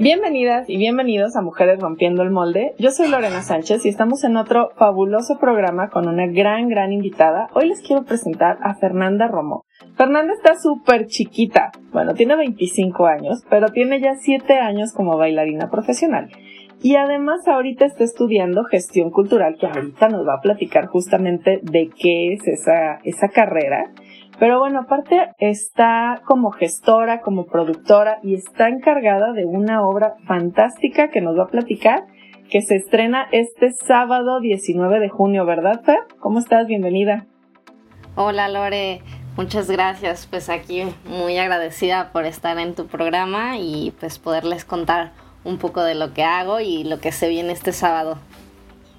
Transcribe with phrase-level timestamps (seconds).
[0.00, 2.74] Bienvenidas y bienvenidos a Mujeres Rompiendo el Molde.
[2.78, 7.48] Yo soy Lorena Sánchez y estamos en otro fabuloso programa con una gran, gran invitada.
[7.54, 9.64] Hoy les quiero presentar a Fernanda Romo.
[9.96, 11.70] Fernanda está súper chiquita.
[11.92, 16.28] Bueno, tiene 25 años, pero tiene ya 7 años como bailarina profesional.
[16.82, 21.88] Y además ahorita está estudiando gestión cultural, que ahorita nos va a platicar justamente de
[21.96, 23.92] qué es esa, esa carrera.
[24.38, 31.10] Pero bueno, aparte está como gestora, como productora y está encargada de una obra fantástica
[31.10, 32.04] que nos va a platicar,
[32.50, 36.00] que se estrena este sábado 19 de junio, ¿verdad, Fer?
[36.18, 36.66] ¿Cómo estás?
[36.66, 37.26] Bienvenida.
[38.16, 39.02] Hola, Lore.
[39.36, 40.26] Muchas gracias.
[40.28, 45.12] Pues aquí muy agradecida por estar en tu programa y pues poderles contar
[45.44, 48.18] un poco de lo que hago y lo que se viene este sábado.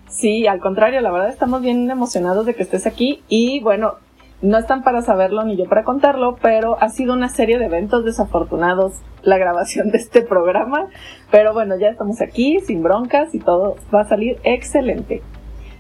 [0.08, 3.96] Sí, al contrario, la verdad estamos bien emocionados de que estés aquí y bueno,
[4.42, 8.06] no están para saberlo ni yo para contarlo, pero ha sido una serie de eventos
[8.06, 10.88] desafortunados la grabación de este programa.
[11.32, 15.22] Pero bueno, ya estamos aquí, sin broncas y todo va a salir excelente.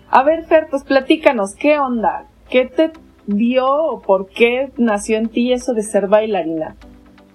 [0.09, 2.27] A ver, Fer, pues platícanos, ¿qué onda?
[2.49, 2.91] ¿Qué te
[3.27, 6.75] dio o por qué nació en ti eso de ser bailarina?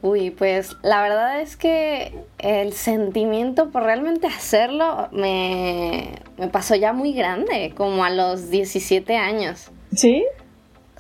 [0.02, 6.94] Uy, pues la verdad es que el sentimiento por realmente hacerlo me, me pasó ya
[6.94, 9.70] muy grande, como a los 17 años.
[9.94, 10.24] ¿Sí?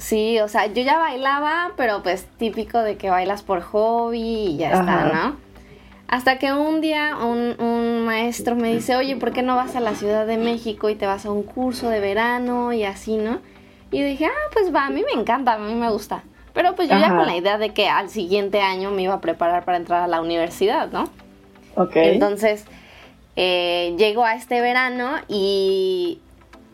[0.00, 4.56] Sí, o sea, yo ya bailaba, pero pues típico de que bailas por hobby y
[4.56, 5.36] ya está, ¿no?
[6.08, 9.94] Hasta que un día un, maestro me dice, oye, ¿por qué no vas a la
[9.94, 13.40] Ciudad de México y te vas a un curso de verano y así, ¿no?
[13.92, 16.24] Y dije, ah, pues va, a mí me encanta, a mí me gusta.
[16.54, 19.20] Pero pues yo ya con la idea de que al siguiente año me iba a
[19.20, 21.08] preparar para entrar a la universidad, ¿no?
[21.76, 21.94] Ok.
[21.96, 22.64] Entonces,
[23.36, 26.20] eh, llego a este verano y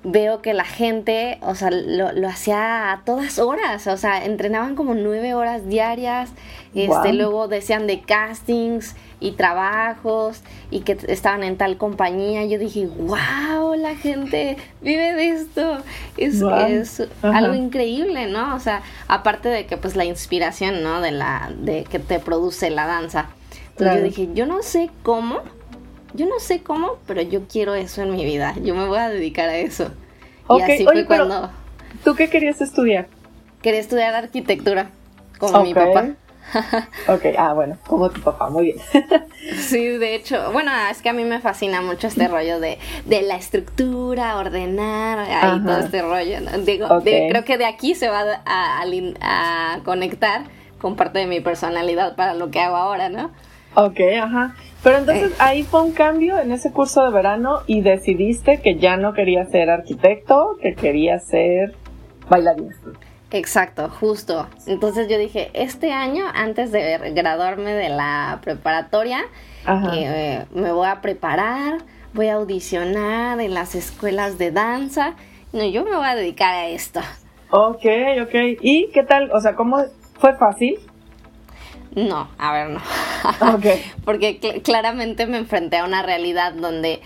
[0.09, 4.95] veo que la gente, o sea, lo, hacía a todas horas, o sea, entrenaban como
[4.95, 6.31] nueve horas diarias,
[6.77, 12.45] este, luego decían de castings y trabajos y que estaban en tal compañía.
[12.45, 15.79] Yo dije, wow, la gente vive de esto.
[16.17, 18.55] Es, es algo increíble, ¿no?
[18.55, 21.01] O sea, aparte de que pues la inspiración, ¿no?
[21.01, 23.31] De la, de que te produce la danza.
[23.71, 25.43] Entonces yo dije, yo no sé cómo,
[26.17, 28.55] yo no sé cómo, pero yo quiero eso en mi vida.
[28.63, 29.91] Yo me voy a dedicar a eso.
[30.51, 31.51] y así fue cuando.
[32.05, 33.09] ¿Tú qué querías estudiar?
[33.63, 34.91] Quería estudiar arquitectura,
[35.39, 36.11] como mi papá.
[37.09, 38.79] ok, ah, bueno, como tu papá, muy bien.
[39.59, 43.23] sí, de hecho, bueno, es que a mí me fascina mucho este rollo de, de
[43.23, 46.39] la estructura, ordenar, ahí todo este rollo.
[46.65, 48.83] Digo, creo que de aquí se va a,
[49.21, 50.45] a conectar
[50.81, 53.31] con parte de mi personalidad para lo que hago ahora, ¿no?
[53.77, 54.55] Ok, ajá.
[54.83, 55.37] Pero entonces eh.
[55.39, 59.51] ahí fue un cambio en ese curso de verano y decidiste que ya no querías
[59.51, 61.75] ser arquitecto, que querías ser
[62.31, 62.75] bailarina.
[63.33, 64.47] Exacto, justo.
[64.67, 69.25] Entonces yo dije, este año, antes de graduarme de la preparatoria,
[69.93, 71.79] eh, me voy a preparar,
[72.15, 75.17] voy a audicionar en las escuelas de danza.
[75.53, 77.01] No, yo me voy a dedicar a esto.
[77.51, 77.85] Ok,
[78.23, 78.35] ok.
[78.63, 79.31] ¿Y qué tal?
[79.33, 79.79] O sea, ¿cómo
[80.19, 80.79] fue fácil?
[81.97, 82.81] No, a ver, no.
[84.05, 87.01] Porque claramente me enfrenté a una realidad donde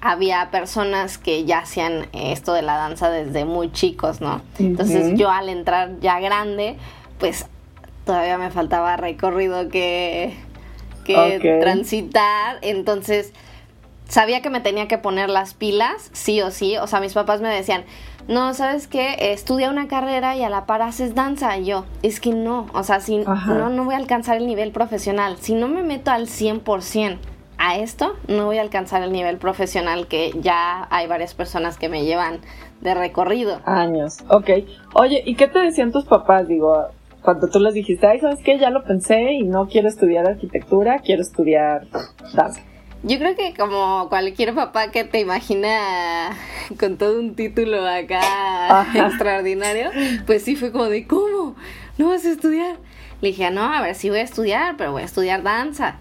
[0.00, 4.42] había personas que ya hacían esto de la danza desde muy chicos, ¿no?
[4.58, 6.76] Entonces yo al entrar ya grande,
[7.20, 7.46] pues
[8.04, 10.34] todavía me faltaba recorrido que,
[11.04, 12.58] que transitar.
[12.62, 13.32] Entonces
[14.08, 16.76] sabía que me tenía que poner las pilas, sí o sí.
[16.78, 17.84] O sea, mis papás me decían,
[18.28, 19.16] no, ¿sabes qué?
[19.32, 21.56] Estudia una carrera y a la par haces danza.
[21.58, 24.72] Y yo, es que no, o sea, si no, no voy a alcanzar el nivel
[24.72, 25.36] profesional.
[25.38, 27.18] Si no me meto al 100%
[27.58, 31.88] a esto, no voy a alcanzar el nivel profesional que ya hay varias personas que
[31.88, 32.40] me llevan
[32.80, 33.60] de recorrido.
[33.64, 34.50] Años, ok.
[34.94, 36.48] Oye, ¿y qué te decían tus papás?
[36.48, 36.88] Digo,
[37.22, 38.58] cuando tú les dijiste, ay, ¿sabes qué?
[38.58, 41.86] Ya lo pensé y no quiero estudiar arquitectura, quiero estudiar
[42.34, 42.60] danza.
[43.04, 46.36] Yo creo que como cualquier papá que te imagina
[46.78, 49.90] con todo un título acá extraordinario,
[50.24, 51.56] pues sí fue como de, ¿cómo?
[51.98, 52.76] ¿No vas a estudiar?
[53.20, 55.96] Le dije, no, a ver, sí voy a estudiar, pero voy a estudiar danza.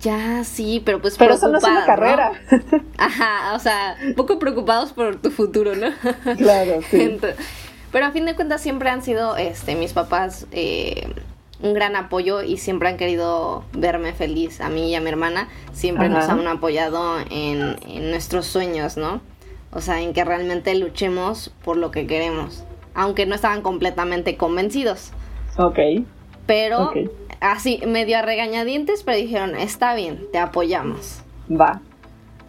[0.00, 2.32] Ya, sí, pero pues Pero eso no es una carrera.
[2.98, 5.88] Ajá, o sea, un poco preocupados por tu futuro, ¿no?
[6.36, 7.18] Claro, sí.
[7.92, 11.08] pero a fin de cuentas siempre han sido este mis papás eh,
[11.64, 15.48] un gran apoyo y siempre han querido verme feliz, a mí y a mi hermana,
[15.72, 17.76] siempre nos han apoyado en,
[18.10, 19.22] nuestros sueños, ¿no?
[19.72, 22.64] O sea, en que realmente luchemos por lo que queremos.
[22.94, 25.10] Aunque no estaban completamente convencidos.
[25.56, 25.78] Ok.
[26.46, 26.92] Pero
[27.40, 31.22] así, medio a regañadientes, pero dijeron, está bien, te apoyamos.
[31.50, 31.80] Va.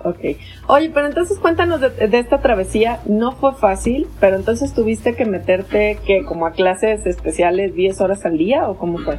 [0.06, 0.38] Ok.
[0.68, 3.00] Oye, pero entonces cuéntanos de, esta travesía.
[3.06, 8.24] No fue fácil, pero entonces tuviste que meterte que como a clases especiales 10 horas
[8.24, 9.18] al día o cómo fue?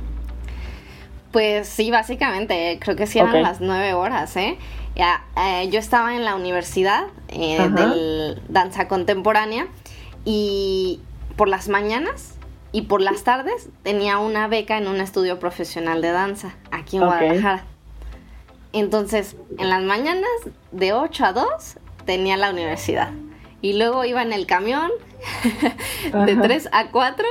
[1.32, 4.56] Pues sí, básicamente, creo que sí eran las 9 horas, ¿eh?
[4.94, 9.66] Ya, eh, yo estaba en la universidad eh, de danza contemporánea
[10.24, 11.00] y
[11.34, 12.38] por las mañanas
[12.70, 17.04] y por las tardes tenía una beca en un estudio profesional de danza aquí en
[17.04, 17.64] Guadalajara.
[18.76, 20.28] Entonces, en las mañanas
[20.70, 21.46] de 8 a 2
[22.04, 23.10] tenía la universidad.
[23.62, 24.90] Y luego iba en el camión
[26.26, 27.26] de 3 a 4,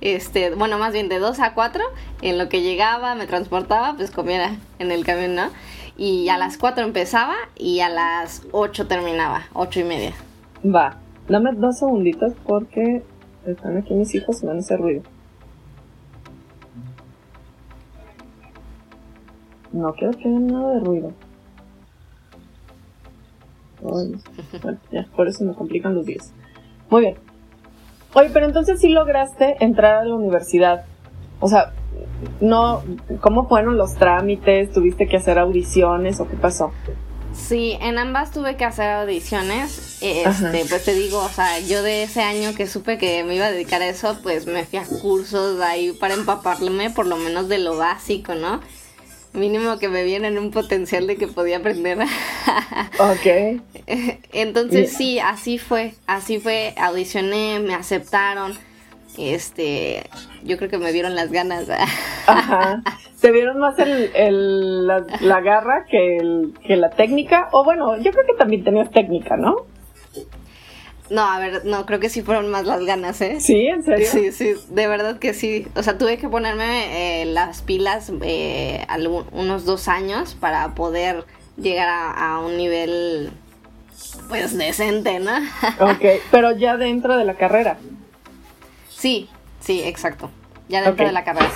[0.00, 1.84] este, bueno, más bien de 2 a 4,
[2.22, 5.50] en lo que llegaba, me transportaba, pues comiera en el camión, ¿no?
[5.98, 10.12] Y a las 4 empezaba y a las 8 terminaba, 8 y media.
[10.64, 10.96] Va,
[11.28, 13.02] dame dos segunditos porque
[13.44, 15.02] están aquí mis hijos y van a hacer ruido.
[19.76, 21.12] No quiero que haya nada de ruido.
[25.16, 26.32] por eso me complican los días.
[26.88, 27.16] Muy bien.
[28.14, 30.86] Oye, pero entonces sí lograste entrar a la universidad.
[31.40, 31.74] O sea,
[32.40, 32.82] no,
[33.20, 34.72] ¿cómo fueron los trámites?
[34.72, 36.72] ¿Tuviste que hacer audiciones o qué pasó?
[37.34, 39.98] Sí, en ambas tuve que hacer audiciones.
[40.00, 43.46] Este, pues te digo, o sea, yo de ese año que supe que me iba
[43.46, 47.50] a dedicar a eso, pues me fui a cursos ahí para empaparme por lo menos
[47.50, 48.60] de lo básico, ¿no?
[49.36, 51.98] Mínimo que me vieran un potencial de que podía aprender.
[52.98, 53.62] ok.
[54.32, 58.54] Entonces sí, así fue, así fue, audicioné, me aceptaron,
[59.18, 60.02] este,
[60.44, 61.68] yo creo que me vieron las ganas.
[62.26, 62.82] Ajá.
[63.16, 67.48] ¿Se vieron más el, el la, garra que, el, que la técnica?
[67.52, 69.66] O bueno, yo creo que también tenías técnica, ¿no?
[71.08, 73.40] No, a ver, no, creo que sí fueron más las ganas, ¿eh?
[73.40, 74.06] Sí, ¿en serio?
[74.10, 75.66] Sí, sí, de verdad que sí.
[75.76, 78.86] O sea, tuve que ponerme eh, las pilas eh,
[79.32, 81.24] unos dos años para poder
[81.56, 83.30] llegar a, un nivel,
[84.28, 85.36] pues, decente, ¿no?
[85.80, 87.78] ok, pero ya dentro de la carrera.
[88.88, 89.28] Sí,
[89.60, 90.30] sí, exacto.
[90.68, 91.52] Ya dentro de la carrera.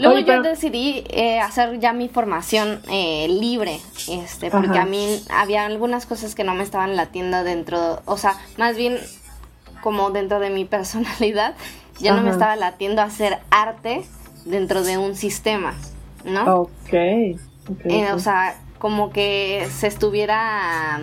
[0.00, 5.66] Luego yo decidí eh, hacer ya mi formación eh, libre, este, porque a mí había
[5.66, 8.98] algunas cosas que no me estaban latiendo dentro, o sea, más bien
[9.82, 11.54] como dentro de mi personalidad,
[11.98, 14.04] ya no me estaba latiendo hacer arte
[14.46, 15.74] dentro de un sistema,
[16.24, 16.62] ¿no?
[16.62, 16.70] Ok.
[16.88, 17.36] okay,
[17.84, 21.00] eh, o sea, como que se estuviera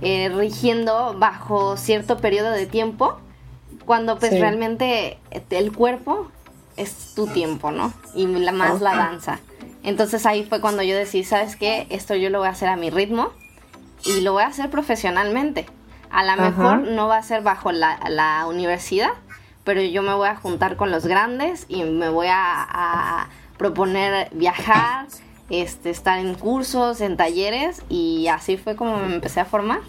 [0.00, 3.16] rigiendo bajo cierto periodo de tiempo,
[3.86, 5.18] cuando pues realmente
[5.50, 6.30] el cuerpo
[6.76, 7.92] es tu tiempo, ¿no?
[8.14, 9.40] Y la, más la danza.
[9.82, 11.86] Entonces ahí fue cuando yo decidí, ¿sabes qué?
[11.90, 13.30] Esto yo lo voy a hacer a mi ritmo
[14.04, 15.66] y lo voy a hacer profesionalmente.
[16.10, 19.10] A lo mejor no va a ser bajo la, universidad,
[19.64, 23.28] pero yo me voy a juntar con los grandes y me voy a,
[23.58, 25.06] proponer viajar,
[25.48, 29.80] este, estar en cursos, en talleres y así fue como me empecé a formar.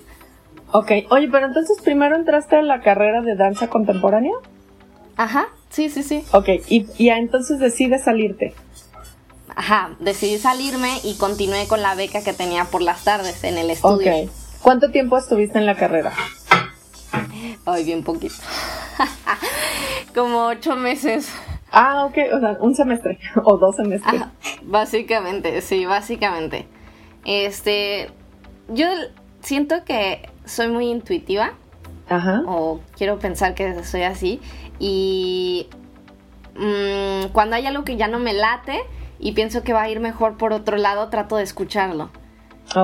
[0.72, 4.34] Ok, oye, pero entonces primero entraste en la carrera de danza contemporánea.
[5.18, 6.24] Ajá, Sí, sí, sí.
[6.32, 8.54] Ok, y, y entonces decides salirte.
[9.54, 13.70] Ajá, decidí salirme y continué con la beca que tenía por las tardes en el
[13.70, 14.16] estudio.
[14.16, 14.30] Ok.
[14.62, 16.14] ¿Cuánto tiempo estuviste en la carrera?
[17.66, 18.36] Ay, bien poquito.
[20.16, 21.30] Como ocho meses.
[21.74, 24.22] Ah, ok, o sea, un semestre o dos semestres.
[24.62, 26.68] básicamente, sí, básicamente.
[27.26, 28.12] Este,
[28.70, 28.88] yo
[29.42, 31.52] siento que soy muy intuitiva.
[32.08, 32.44] Ajá.
[32.46, 34.40] O quiero pensar que soy así.
[34.80, 35.68] Y
[36.56, 38.82] mm, cuando hay algo que ya no me late
[39.20, 42.10] y pienso que va a ir mejor por otro lado, trato de escucharlo.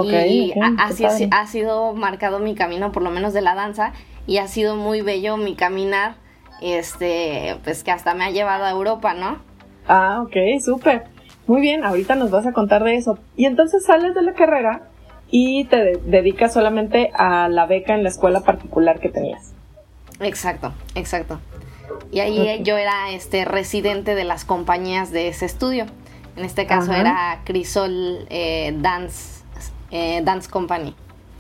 [0.04, 3.94] y así ha, sido marcado mi camino, por lo menos de la danza,
[4.28, 6.16] y ha sido muy bello mi caminar,
[6.62, 9.40] este, pues que hasta me ha llevado a Europa, ¿no?
[9.88, 11.06] Ah, ok, súper.
[11.48, 13.18] Muy bien, ahorita nos vas a contar de eso.
[13.36, 14.90] Y entonces sales de la carrera
[15.30, 19.54] y te dedicas solamente a la beca en la escuela particular que tenías.
[20.20, 21.40] Exacto, exacto.
[22.12, 25.86] Y ahí yo era este residente de las compañías de ese estudio.
[26.36, 29.44] En este caso era Crisol eh, Dance,
[29.92, 30.96] eh, Dance Company.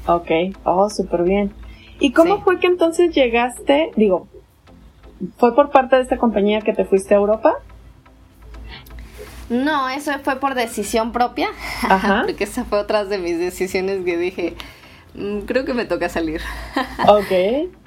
[0.08, 0.30] Ok,
[0.64, 1.54] oh, súper bien.
[2.00, 4.28] ¿Y cómo fue que entonces llegaste, digo,
[5.38, 7.56] fue por parte de esta compañía que te fuiste a Europa?
[9.50, 11.50] No, eso fue por decisión propia,
[11.84, 12.24] Ajá.
[12.26, 14.56] porque esa fue otra de mis decisiones que dije,
[15.14, 16.42] mm, creo que me toca salir.
[17.08, 17.72] ok.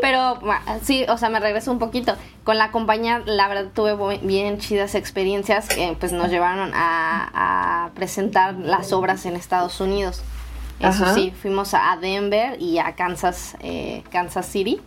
[0.00, 0.38] Pero
[0.82, 2.14] sí, o sea, me regreso un poquito.
[2.44, 8.54] Con la compañía, la verdad, tuve bien chidas experiencias que pues nos llevaron a, presentar
[8.54, 10.22] las obras en Estados Unidos.
[10.80, 14.80] Eso sí, fuimos a Denver y a Kansas, eh, Kansas City.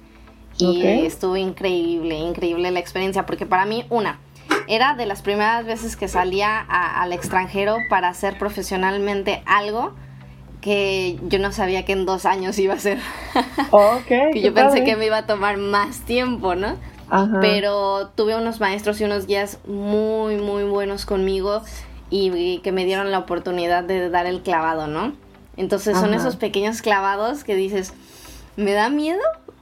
[0.57, 4.19] Y estuvo increíble, increíble la experiencia, porque para mí, una,
[4.67, 9.93] era de las primeras veces que salía al extranjero para hacer profesionalmente algo
[10.62, 13.00] que yo no sabía que en dos años iba a ser.
[14.08, 16.75] que yo pensé que me iba a tomar más tiempo, ¿no?
[17.42, 21.63] Pero tuve unos maestros y unos guías muy, muy buenos conmigo
[22.12, 25.13] y que me dieron la oportunidad de dar el clavado, ¿no?
[25.58, 27.94] Entonces son esos pequeños clavados que dices,
[28.56, 29.20] me da miedo,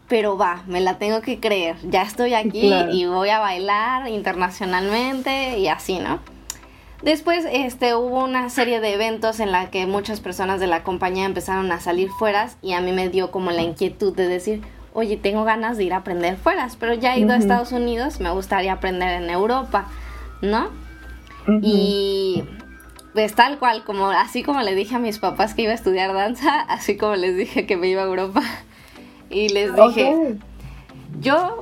[0.08, 1.78] pero va, me la tengo que creer.
[1.90, 6.20] Ya estoy aquí y voy a bailar internacionalmente y así, ¿no?
[7.04, 11.26] Después este, hubo una serie de eventos en la que muchas personas de la compañía
[11.26, 14.62] empezaron a salir fueras y a mí me dio como la inquietud de decir,
[14.94, 18.20] oye, tengo ganas de ir a aprender fueras, pero ya he ido a Estados Unidos,
[18.20, 19.86] me gustaría aprender en Europa,
[20.42, 20.70] ¿no?
[21.62, 22.44] Y
[23.14, 26.14] pues tal cual, como así como le dije a mis papás que iba a estudiar
[26.14, 28.42] danza, así como les dije que me iba a Europa.
[29.30, 30.38] Y les dije,
[31.20, 31.60] yo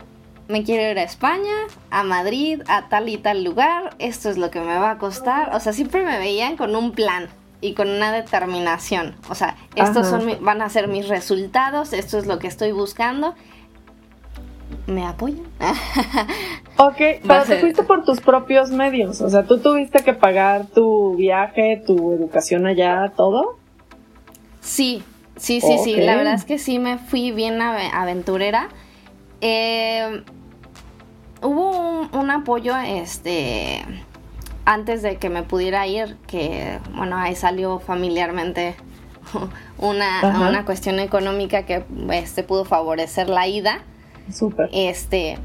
[0.47, 1.55] me quiero ir a España,
[1.89, 5.55] a Madrid, a tal y tal lugar, esto es lo que me va a costar.
[5.55, 7.29] O sea, siempre me veían con un plan
[7.61, 9.15] y con una determinación.
[9.29, 13.33] O sea, estos son van a ser mis resultados, esto es lo que estoy buscando.
[14.87, 15.45] ¿Me apoyan?
[16.77, 19.21] ok, pero te fuiste por tus propios medios.
[19.21, 23.57] O sea, tú tuviste que pagar tu viaje, tu educación allá, todo.
[24.61, 25.03] Sí,
[25.37, 25.95] sí, sí, sí.
[25.95, 28.69] La verdad es que sí me fui bien aventurera.
[29.41, 30.23] Eh,
[31.41, 33.83] hubo un, apoyo, este
[34.65, 38.75] antes de que me pudiera ir, que bueno, ahí salió familiarmente
[39.77, 43.81] una, una cuestión económica que este pudo favorecer la ida.
[44.31, 44.69] Súper.
[44.73, 45.37] Este,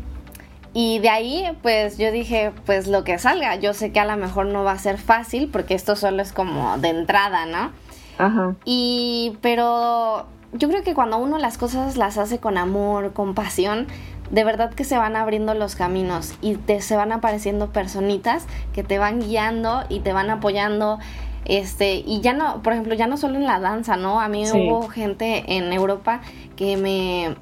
[0.72, 3.56] y de ahí, pues yo dije, pues lo que salga.
[3.56, 6.32] Yo sé que a lo mejor no va a ser fácil porque esto solo es
[6.32, 7.72] como de entrada, ¿no?
[8.18, 8.54] Ajá.
[8.64, 13.86] Y, pero yo creo que cuando uno las cosas las hace con amor, con pasión,
[14.30, 18.82] de verdad que se van abriendo los caminos y te se van apareciendo personitas que
[18.82, 20.98] te van guiando y te van apoyando
[21.44, 24.44] este y ya no por ejemplo ya no solo en la danza no a mí
[24.52, 26.20] hubo gente en Europa
[26.54, 27.34] que me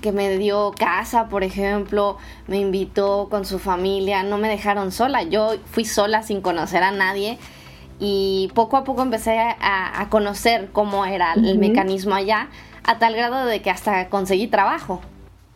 [0.00, 5.22] que me dio casa, por ejemplo, me invitó con su familia, no me dejaron sola,
[5.22, 7.38] yo fui sola sin conocer a nadie
[7.98, 12.48] y poco a poco empecé a, conocer cómo era el mecanismo allá,
[12.84, 15.00] a tal grado de que hasta conseguí trabajo.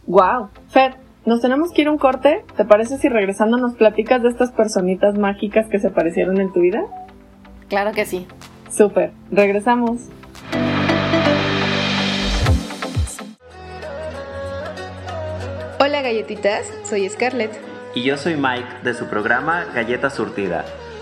[0.07, 0.49] Wow.
[0.69, 2.45] Fer, nos tenemos que ir un corte.
[2.57, 6.61] ¿Te parece si regresando nos platicas de estas personitas mágicas que se aparecieron en tu
[6.61, 6.83] vida?
[7.69, 8.27] Claro que sí.
[8.71, 9.13] Súper.
[9.31, 10.09] Regresamos.
[15.79, 17.53] Hola galletitas, soy Scarlett.
[17.95, 20.65] Y yo soy Mike de su programa Galleta Surtida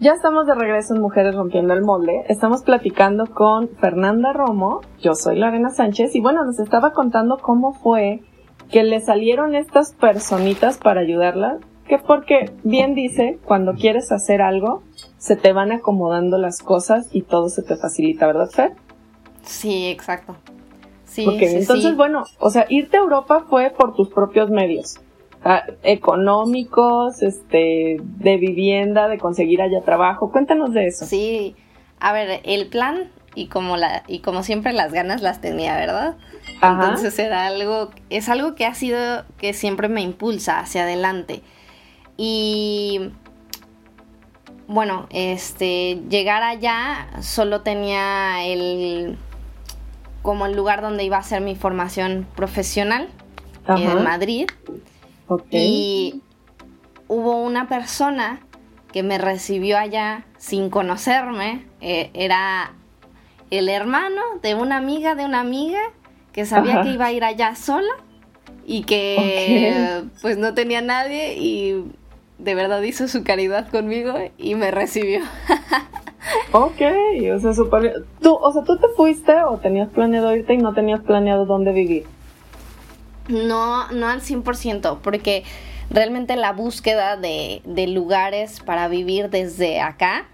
[0.00, 2.24] Ya estamos de regreso en Mujeres Rompiendo el Molde.
[2.28, 4.80] Estamos platicando con Fernanda Romo.
[4.98, 8.22] Yo soy Lorena Sánchez y bueno, nos estaba contando cómo fue
[8.70, 11.58] que le salieron estas personitas para ayudarla.
[11.86, 14.82] Que porque bien dice, cuando quieres hacer algo,
[15.18, 18.72] se te van acomodando las cosas y todo se te facilita, ¿verdad, Fer?
[19.42, 20.34] Sí, exacto.
[21.04, 24.98] Sí, entonces, bueno, o sea, irte a Europa fue por tus propios medios.
[25.42, 30.30] Ah, económicos, este, de vivienda, de conseguir allá trabajo.
[30.30, 31.06] Cuéntanos de eso.
[31.06, 31.56] Sí,
[31.98, 36.16] a ver, el plan y como la y como siempre las ganas las tenía, ¿verdad?
[36.62, 41.42] Entonces era algo es algo que ha sido que siempre me impulsa hacia adelante.
[42.18, 43.12] Y
[44.66, 49.16] bueno, este llegar allá solo tenía el
[50.20, 53.08] como el lugar donde iba a ser mi formación profesional
[53.68, 54.46] en Madrid
[55.50, 56.22] y
[57.08, 58.40] hubo una persona
[58.92, 61.66] que me recibió allá sin conocerme.
[61.80, 62.72] Eh, era
[63.50, 65.80] el hermano de una amiga de una amiga
[66.32, 67.92] que sabía que iba a ir allá sola
[68.64, 71.84] y que pues no tenía nadie y
[72.38, 75.20] de verdad hizo su caridad conmigo y me recibió.
[76.52, 76.80] ok,
[77.34, 78.04] o sea, super...
[78.20, 81.72] ¿Tú, o sea, ¿tú te fuiste o tenías planeado irte y no tenías planeado dónde
[81.72, 82.04] vivir?
[83.28, 85.44] No, no al 100%, porque
[85.90, 90.26] realmente la búsqueda de, lugares para vivir desde acá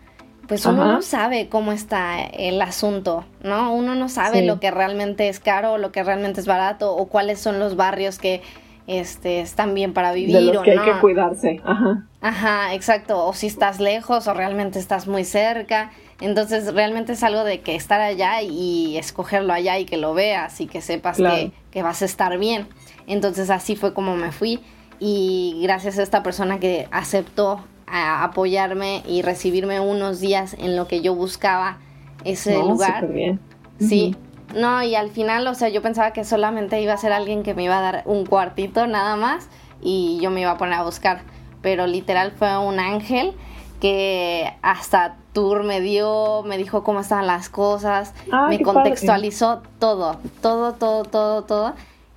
[0.46, 3.72] pues uno no sabe cómo está el asunto, ¿no?
[3.74, 7.40] Uno no sabe lo que realmente es caro, lo que realmente es barato, o cuáles
[7.40, 8.42] son los barrios que
[8.86, 10.36] este, están bien para vivir.
[10.36, 12.06] De los que hay que cuidarse, ajá.
[12.20, 15.90] Ajá, exacto, o si estás lejos o realmente estás muy cerca.
[16.20, 20.60] Entonces realmente es algo de que estar allá y escogerlo allá y que lo veas
[20.60, 22.66] y que sepas que, que vas a estar bien.
[23.06, 24.60] Entonces así fue como me fui
[24.98, 30.88] y gracias a esta persona que aceptó a apoyarme y recibirme unos días en lo
[30.88, 31.78] que yo buscaba
[32.24, 33.08] ese lugar.
[33.08, 33.38] Bien.
[33.78, 34.16] Sí.
[34.54, 37.54] No, y al final, o sea, yo pensaba que solamente iba a ser alguien que
[37.54, 39.48] me iba a dar un cuartito nada más
[39.82, 41.20] y yo me iba a poner a buscar.
[41.62, 43.34] Pero literal fue un ángel
[43.80, 48.14] que hasta tour me dio, me dijo cómo estaban las cosas,
[48.48, 51.74] me contextualizó todo, todo, todo, todo, todo,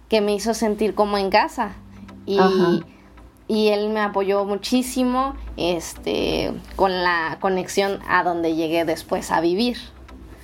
[0.08, 1.74] que me hizo sentir como en casa.
[2.26, 2.38] Y
[3.50, 9.78] y él me apoyó muchísimo este, con la conexión a donde llegué después a vivir.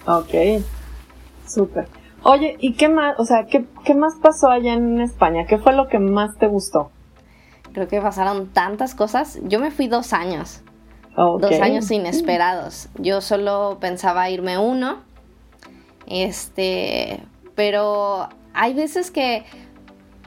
[0.08, 0.64] Ok,
[1.48, 1.88] súper.
[2.24, 5.46] Oye, ¿y qué más, o sea, qué, qué más pasó allá en España?
[5.46, 6.90] ¿Qué fue lo que más te gustó?
[7.74, 9.40] Creo que pasaron tantas cosas.
[9.44, 10.64] Yo me fui dos años.
[11.16, 12.90] Dos años inesperados.
[12.98, 15.00] Yo solo pensaba irme uno.
[16.08, 17.22] Este,
[17.56, 19.44] pero hay veces que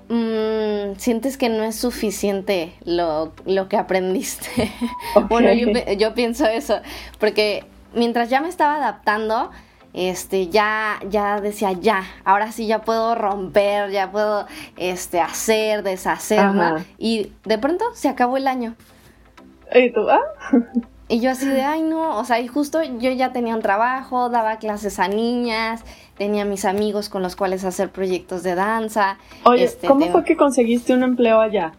[0.09, 3.35] Mm, sientes que no es suficiente lo,
[3.68, 4.73] que aprendiste.
[5.28, 6.80] bueno, yo, pienso eso,
[7.18, 9.50] porque mientras ya me estaba adaptando,
[9.92, 14.47] este, ya, ya decía, ya, ahora sí ya puedo romper, ya puedo,
[14.78, 16.76] este, hacer, deshacer, ¿no?
[16.97, 18.76] Y de pronto se acabó el año.
[19.75, 20.09] ¿Y tú?
[20.09, 20.21] Ah?
[21.11, 24.29] Y yo así de, ay no, o sea, y justo yo ya tenía un trabajo,
[24.29, 25.83] daba clases a niñas,
[26.19, 29.17] tenía mis amigos con los cuales hacer proyectos de danza.
[29.45, 31.73] Oye, este, ¿cómo fue que conseguiste un empleo allá?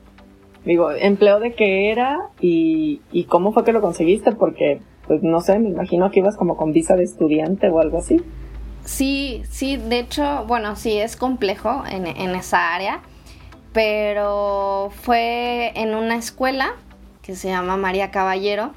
[0.65, 4.31] Digo, ¿empleo de qué era y, y cómo fue que lo conseguiste?
[4.31, 7.99] Porque, pues no sé, me imagino que ibas como con visa de estudiante o algo
[7.99, 8.19] así.
[8.83, 13.01] Sí, sí, de hecho, bueno, sí, es complejo en, en esa área,
[13.73, 16.73] pero fue en una escuela
[17.29, 18.71] que se llama María Caballero,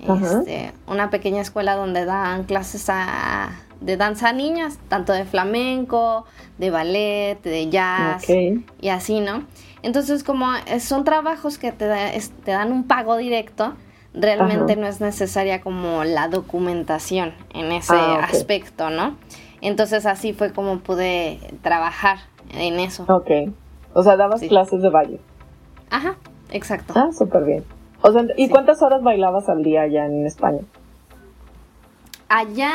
[0.00, 6.24] este, una pequeña escuela donde dan clases a, de danza a niñas, tanto de flamenco,
[6.58, 9.44] de ballet, de jazz y así, ¿no?
[9.84, 10.48] Entonces, como
[10.80, 11.86] son trabajos que te,
[12.44, 13.74] te dan un pago directo,
[14.12, 19.14] realmente no es necesaria como la documentación en ese ah, aspecto, ¿no?
[19.60, 22.16] Entonces así fue como pude trabajar
[22.52, 23.04] en eso.
[23.06, 23.30] Ok.
[23.94, 25.20] O sea, dabas clases de baile.
[25.88, 26.16] Ajá,
[26.50, 26.94] exacto.
[26.96, 27.64] Ah, súper bien.
[28.02, 30.62] O sea, ¿y cuántas horas bailabas al día allá en España?
[32.28, 32.72] Allá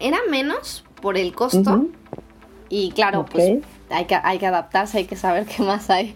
[0.00, 1.86] era menos por el costo.
[2.68, 6.14] Y claro, pues hay que, hay que adaptarse, hay que saber qué más hay,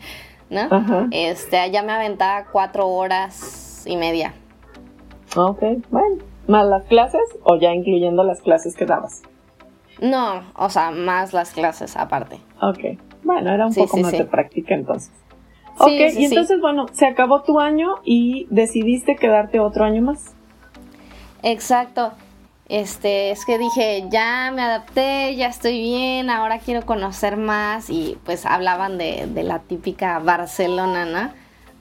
[0.50, 0.68] ¿no?
[1.10, 4.34] Este, allá me aventaba cuatro horas y media.
[5.36, 6.16] Ok, bueno.
[6.46, 9.22] ¿Más las clases o ya incluyendo las clases que dabas?
[10.00, 12.40] No, o sea, más las clases aparte.
[12.62, 15.12] Ok, bueno, era un poco más de práctica entonces.
[15.78, 20.34] Ok, y entonces, bueno, se acabó tu año y decidiste quedarte otro año más.
[21.42, 22.12] Exacto.
[22.68, 28.18] Este, es que dije, ya me adapté, ya estoy bien, ahora quiero conocer más y
[28.24, 31.30] pues hablaban de, la típica Barcelona, ¿no?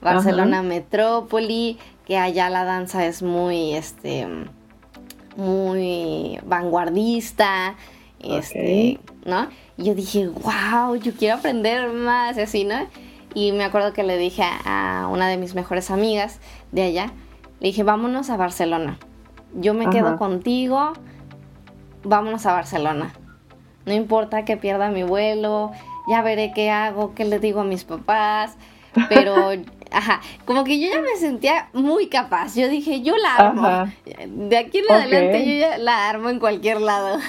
[0.00, 4.26] Barcelona Metrópoli, que allá la danza es muy, este,
[5.36, 7.74] muy vanguardista,
[8.20, 9.48] este, ¿no?
[9.76, 12.86] Y yo dije, wow, yo quiero aprender más, así, ¿no?
[13.38, 16.40] Y me acuerdo que le dije a, una de mis mejores amigas
[16.72, 17.12] de allá,
[17.60, 18.98] le dije, vámonos a Barcelona.
[19.54, 20.92] Yo me quedo contigo,
[22.02, 23.12] vámonos a Barcelona.
[23.86, 25.70] No importa que pierda mi vuelo,
[26.08, 28.56] ya veré qué hago, qué le digo a mis papás,
[29.08, 29.52] pero,
[29.92, 32.56] ajá, como que yo ya me sentía muy capaz.
[32.56, 33.92] Yo dije, yo la armo.
[34.26, 37.20] De aquí en adelante yo ya la armo en cualquier lado.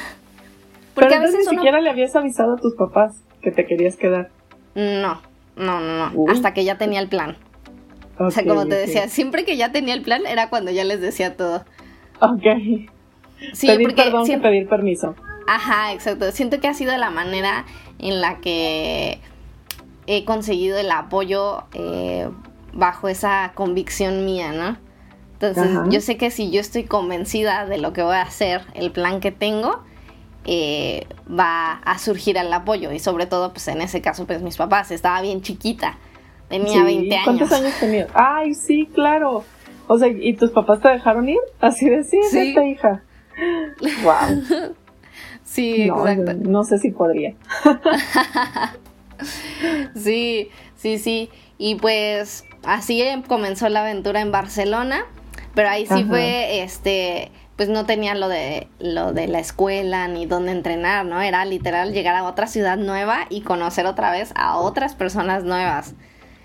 [0.95, 4.31] Porque a veces ni siquiera le habías avisado a tus papás que te querías quedar.
[4.73, 5.28] No,
[5.59, 6.31] no, no, no.
[6.31, 7.37] Hasta que ya tenía el plan.
[8.17, 11.01] o sea, como te decía, siempre que ya tenía el plan era cuando ya les
[11.01, 11.63] decía todo.
[12.21, 12.43] Ok.
[13.53, 14.49] Sí, pedir perdón siempre...
[14.49, 15.15] pedir permiso.
[15.47, 16.31] Ajá, exacto.
[16.31, 17.65] Siento que ha sido la manera
[17.97, 19.19] en la que
[20.07, 22.29] he conseguido el apoyo eh,
[22.73, 24.77] bajo esa convicción mía, ¿no?
[25.33, 28.91] Entonces, yo sé que si yo estoy convencida de lo que voy a hacer, el
[28.91, 29.83] plan que tengo,
[30.45, 32.91] eh, va a surgir el apoyo.
[32.91, 35.97] Y sobre todo, pues en ese caso, pues mis papás, estaba bien chiquita,
[36.47, 37.25] tenía 20 años.
[37.25, 38.07] ¿Cuántos años tenía?
[38.13, 39.43] Ay, sí, claro.
[39.87, 41.39] O sea, ¿y tus papás te dejaron ir?
[41.59, 43.03] Así de sí, esta hija.
[44.03, 44.43] Wow.
[45.43, 46.49] sí, no, exacto.
[46.49, 47.35] No sé si podría.
[49.95, 51.29] sí, sí, sí.
[51.57, 55.05] Y pues así comenzó la aventura en Barcelona,
[55.55, 60.25] pero ahí sí fue este pues no tenía lo de lo de la escuela ni
[60.25, 61.21] dónde entrenar, ¿no?
[61.21, 65.93] Era literal llegar a otra ciudad nueva y conocer otra vez a otras personas nuevas.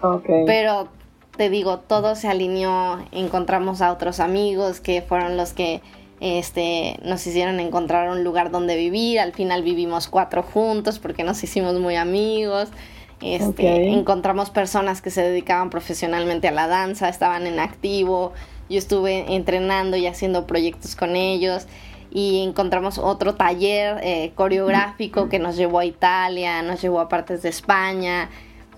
[0.02, 0.44] Okay.
[0.44, 0.88] Pero
[1.36, 5.82] te digo, todo se alineó, encontramos a otros amigos que fueron los que
[6.18, 11.44] este, nos hicieron encontrar un lugar donde vivir, al final vivimos cuatro juntos porque nos
[11.44, 12.70] hicimos muy amigos.
[13.20, 18.32] Este, encontramos personas que se dedicaban profesionalmente a la danza, estaban en activo,
[18.68, 21.66] yo estuve entrenando y haciendo proyectos con ellos
[22.10, 27.42] y encontramos otro taller eh, coreográfico que nos llevó a Italia, nos llevó a partes
[27.42, 28.30] de España.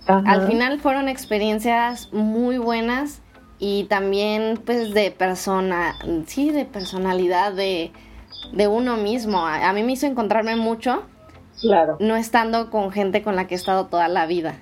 [0.06, 3.20] Al final fueron experiencias muy buenas
[3.58, 5.96] y también pues de persona,
[6.26, 7.90] sí, de personalidad de,
[8.52, 9.46] de uno mismo.
[9.46, 11.02] A, a, mí me hizo encontrarme mucho.
[11.60, 11.96] Claro.
[12.00, 14.54] No estando con gente con la que he estado toda la vida.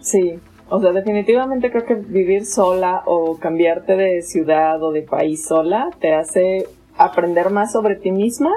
[0.00, 0.38] Sí,
[0.70, 5.90] o sea, definitivamente creo que vivir sola o cambiarte de ciudad o de país sola
[6.00, 8.50] te hace aprender más sobre ti misma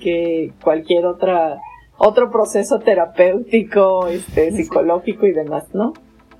[0.00, 1.60] que cualquier otra
[1.98, 5.92] otro proceso terapéutico, este, psicológico y demás, ¿no?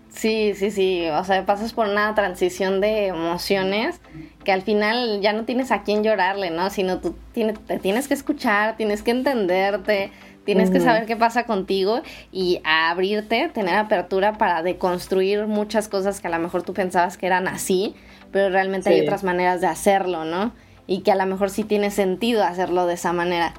[0.09, 4.01] Sí, sí, sí, o sea, pasas por una transición de emociones
[4.45, 6.69] que al final ya no tienes a quién llorarle, ¿no?
[6.71, 10.11] Sino tú tienes, te tienes que escuchar, tienes que entenderte,
[10.45, 12.03] Tienes que saber qué pasa contigo
[12.33, 17.27] y abrirte, tener apertura para deconstruir muchas cosas que a lo mejor tú pensabas que
[17.27, 17.95] eran así,
[18.33, 20.53] pero realmente hay otras maneras de hacerlo, ¿no?
[20.89, 23.55] Y que a lo mejor sí tiene sentido hacerlo de esa manera.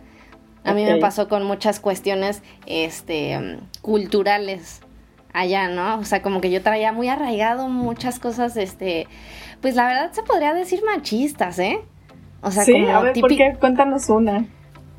[0.66, 4.82] A mí me pasó con muchas cuestiones este, culturales
[5.34, 6.00] allá, ¿no?
[6.00, 9.08] O sea, como que yo traía muy arraigado muchas cosas, este,
[9.62, 11.80] pues la verdad se podría decir machistas, ¿eh?
[12.42, 13.56] O sea, sí, a ver, ¿por qué?
[13.60, 14.46] Cuéntanos una.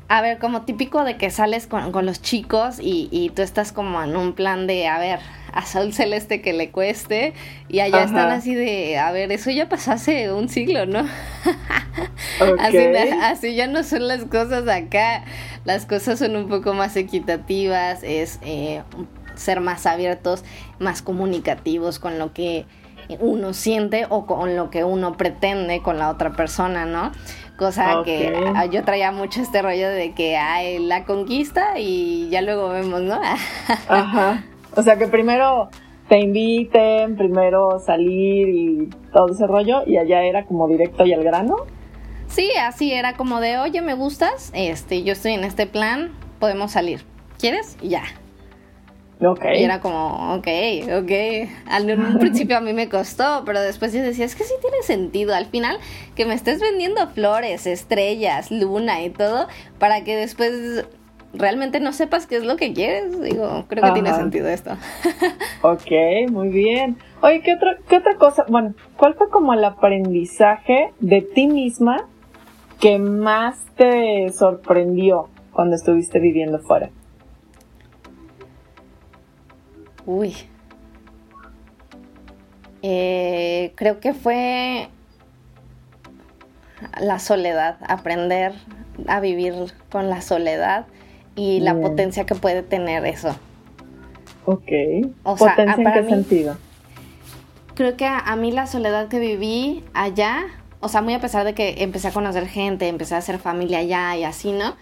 [0.07, 3.71] A ver, como típico de que sales con, con los chicos y, y, tú estás
[3.71, 5.19] como en un plan de, a ver,
[5.51, 7.33] a Sol Celeste que le cueste,
[7.69, 10.99] y allá están así de, a ver, eso ya pasó hace un siglo, ¿no?
[12.59, 12.77] así,
[13.23, 15.23] así, ya no son las cosas acá,
[15.63, 18.83] las cosas son un poco más equitativas, es eh,
[19.33, 20.43] ser más abiertos,
[20.77, 22.65] más comunicativos con lo que
[23.19, 27.11] uno siente o con lo que uno pretende con la otra persona, ¿no?
[27.57, 32.41] Cosa que ah, yo traía mucho este rollo de que hay la conquista y ya
[32.41, 33.19] luego vemos, ¿no?
[33.87, 34.43] Ajá.
[34.75, 35.69] O sea que primero
[36.09, 41.23] te inviten, primero salir y todo ese rollo y allá era como directo y al
[41.23, 41.55] grano.
[42.27, 46.71] Sí, así era como de, oye, me gustas, este, yo estoy en este plan, podemos
[46.71, 47.05] salir.
[47.39, 47.77] ¿Quieres?
[47.81, 48.03] Y ya.
[49.21, 49.45] Ok.
[49.55, 50.47] Y era como, ok,
[50.99, 51.11] ok.
[51.11, 54.81] En un principio a mí me costó, pero después yo decía, es que sí tiene
[54.83, 55.33] sentido.
[55.33, 55.77] Al final,
[56.15, 59.47] que me estés vendiendo flores, estrellas, luna y todo,
[59.79, 60.85] para que después
[61.33, 63.21] realmente no sepas qué es lo que quieres.
[63.21, 64.71] Digo, creo que tiene sentido esto.
[65.61, 66.97] ok, muy bien.
[67.21, 68.45] Oye, ¿qué otra, ¿qué otra cosa?
[68.49, 72.07] Bueno, ¿cuál fue como el aprendizaje de ti misma
[72.79, 76.89] que más te sorprendió cuando estuviste viviendo fuera?
[80.05, 80.35] Uy.
[82.81, 84.89] Eh, creo que fue
[86.99, 88.53] la soledad, aprender
[89.07, 89.53] a vivir
[89.89, 90.85] con la soledad
[91.35, 93.35] y la potencia que puede tener eso.
[94.45, 94.71] Ok.
[95.23, 96.57] ¿Potencia en qué sentido?
[97.73, 100.45] Creo que a, mí la soledad que viví allá,
[100.79, 103.79] o sea, muy a pesar de que empecé a conocer gente, empecé a hacer familia
[103.79, 104.75] allá y así, ¿no?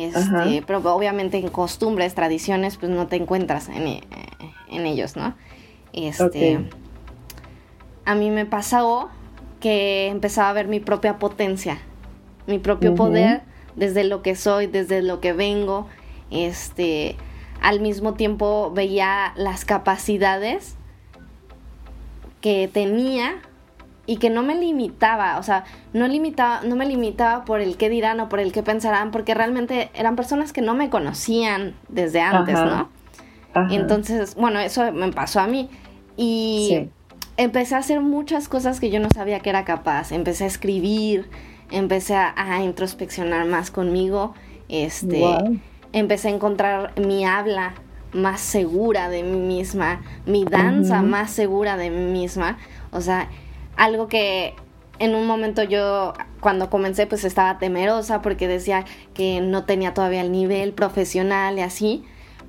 [0.00, 4.02] Este, pero obviamente en costumbres, tradiciones, pues no te encuentras en, eh,
[4.68, 5.34] en ellos, ¿no?
[5.92, 6.58] Este,
[8.04, 9.10] A mí me pasó
[9.60, 11.78] que empezaba a ver mi propia potencia,
[12.46, 13.42] mi propio poder
[13.76, 15.86] desde lo que soy, desde lo que vengo.
[16.30, 17.16] Este,
[17.60, 20.76] al mismo tiempo veía las capacidades
[22.40, 23.40] que tenía
[24.12, 27.88] y que no me limitaba, o sea, no limitaba, no me limitaba por el qué
[27.88, 32.20] dirán o por el qué pensarán, porque realmente eran personas que no me conocían desde
[32.20, 32.90] antes, ¿no?
[33.70, 35.70] Entonces, bueno, eso me pasó a mí.
[36.18, 36.90] Y
[37.38, 40.12] empecé a hacer muchas cosas que yo no sabía que era capaz.
[40.12, 41.30] Empecé a escribir,
[41.70, 44.34] empecé a, introspeccionar más conmigo.
[44.68, 45.24] Este,
[45.94, 47.72] empecé a encontrar mi habla
[48.12, 52.58] más segura de mí misma, mi danza más segura de mí misma.
[52.90, 53.30] O sea,
[53.82, 54.54] algo que
[55.00, 60.20] en un momento yo cuando comencé pues estaba temerosa porque decía que no tenía todavía
[60.20, 62.04] el nivel profesional y así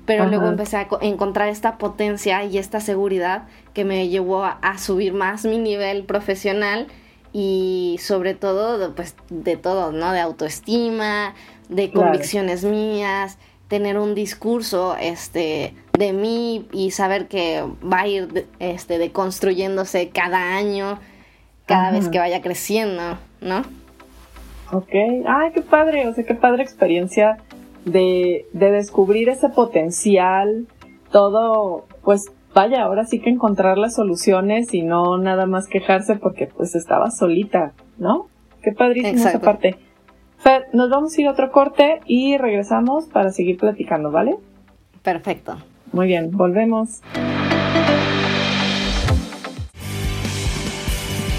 [0.06, 5.14] pero luego empecé a encontrar esta potencia y esta seguridad que me llevó a, subir
[5.14, 6.88] más mi nivel profesional
[7.32, 10.12] y sobre todo pues de todo, ¿no?
[10.12, 11.34] De autoestima,
[11.70, 18.46] de convicciones mías, tener un discurso este de mí y saber que va a ir
[18.58, 21.00] este deconstruyéndose cada año,
[21.66, 23.62] cada vez que vaya creciendo, ¿no?
[24.72, 24.92] Ok,
[25.26, 27.38] ay, qué padre, o sea, qué padre experiencia
[27.84, 30.66] de, de descubrir ese potencial,
[31.10, 36.46] todo, pues vaya, ahora sí que encontrar las soluciones y no nada más quejarse porque
[36.46, 38.28] pues estaba solita, ¿no?
[38.62, 39.76] Qué padrísimo esa parte.
[40.38, 44.36] Fer, nos vamos a ir a otro corte y regresamos para seguir platicando, ¿vale?
[45.02, 45.56] Perfecto.
[45.92, 47.00] Muy bien, volvemos.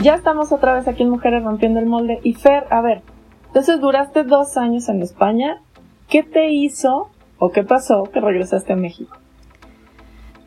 [0.00, 2.20] Ya estamos otra vez aquí en Mujeres Rompiendo el Molde.
[2.22, 3.02] Y Fer, a ver,
[3.46, 5.60] entonces duraste dos años en España.
[6.08, 9.16] ¿Qué te hizo o qué pasó que regresaste a México?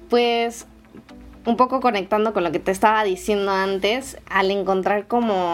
[0.09, 0.67] Pues
[1.45, 5.53] un poco conectando con lo que te estaba diciendo antes, al encontrar como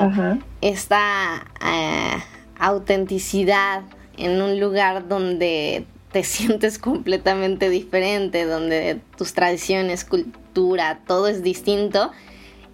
[0.61, 2.17] esta eh,
[2.59, 3.81] autenticidad
[4.15, 12.11] en un lugar donde te sientes completamente diferente, donde tus tradiciones, cultura, todo es distinto,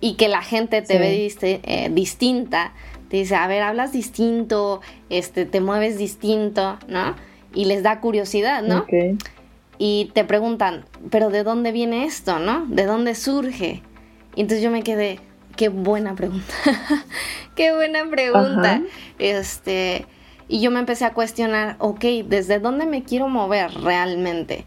[0.03, 2.73] y que la gente te ve eh, distinta,
[3.07, 7.15] te dice, a ver, hablas distinto, este, te mueves distinto, ¿no?
[7.53, 8.85] Y les da curiosidad, ¿no?
[9.77, 12.65] Y te preguntan, pero ¿de dónde viene esto, no?
[12.65, 13.81] ¿De dónde surge?
[14.35, 15.19] Y entonces yo me quedé,
[15.55, 16.53] qué buena pregunta,
[17.55, 18.81] qué buena pregunta.
[19.19, 20.05] Este,
[20.49, 24.65] y yo me empecé a cuestionar, ok, ¿desde dónde me quiero mover realmente?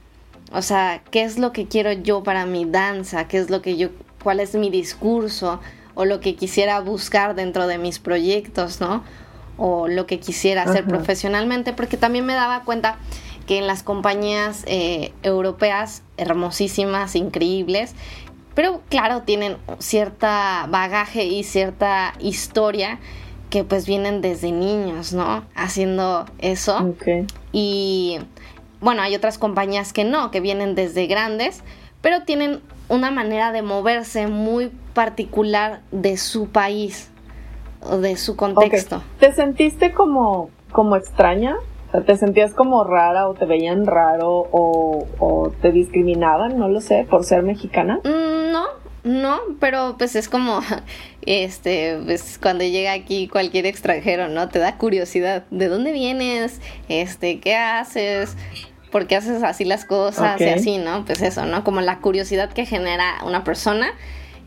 [0.51, 3.29] O sea, ¿qué es lo que quiero yo para mi danza?
[3.29, 3.91] ¿Qué es lo que yo
[4.27, 5.61] cuál es mi discurso
[5.95, 9.05] o lo que quisiera buscar dentro de mis proyectos, ¿no?
[9.57, 12.99] O lo que quisiera hacer profesionalmente, porque también me daba cuenta
[13.47, 17.95] que en las compañías eh, europeas, hermosísimas, increíbles,
[18.57, 22.99] pero claro, tienen cierta bagaje y cierta historia
[23.49, 25.45] que pues vienen desde niños, ¿no?
[25.55, 26.97] Haciendo eso.
[27.53, 28.19] Y
[28.81, 31.63] bueno, hay otras compañías que no, que vienen desde grandes,
[32.01, 37.11] pero tienen una manera de moverse muy particular de su país
[37.83, 39.03] o de su contexto.
[39.19, 41.57] ¿Te sentiste como, como extraña?
[42.05, 47.25] ¿Te sentías como rara o te veían raro o, te discriminaban, no lo sé, por
[47.25, 48.01] ser mexicana?
[48.05, 48.67] Mm, no,
[49.05, 50.61] no, pero pues es como,
[51.23, 54.49] este, pues cuando llega aquí cualquier extranjero, ¿no?
[54.49, 56.61] Te da curiosidad, ¿de dónde vienes?
[56.89, 58.37] Este, ¿qué haces?
[58.97, 61.05] Por qué haces así las cosas y así, ¿no?
[61.05, 61.65] Pues eso, ¿no?
[61.65, 63.89] Como la curiosidad que genera una persona,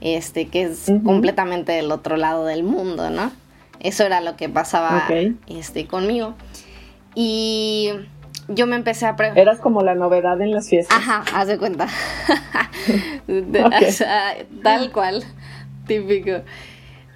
[0.02, 3.32] este, que es completamente del otro lado del mundo, ¿no?
[3.80, 5.08] Eso era lo que pasaba
[5.46, 6.34] este, conmigo.
[7.14, 7.92] Y
[8.48, 9.44] yo me empecé a preguntar.
[9.44, 10.98] Eras como la novedad en las fiestas.
[10.98, 11.86] Ajá, haz de cuenta.
[13.28, 14.34] o sea,
[14.64, 15.24] tal cual,
[15.86, 16.42] típico.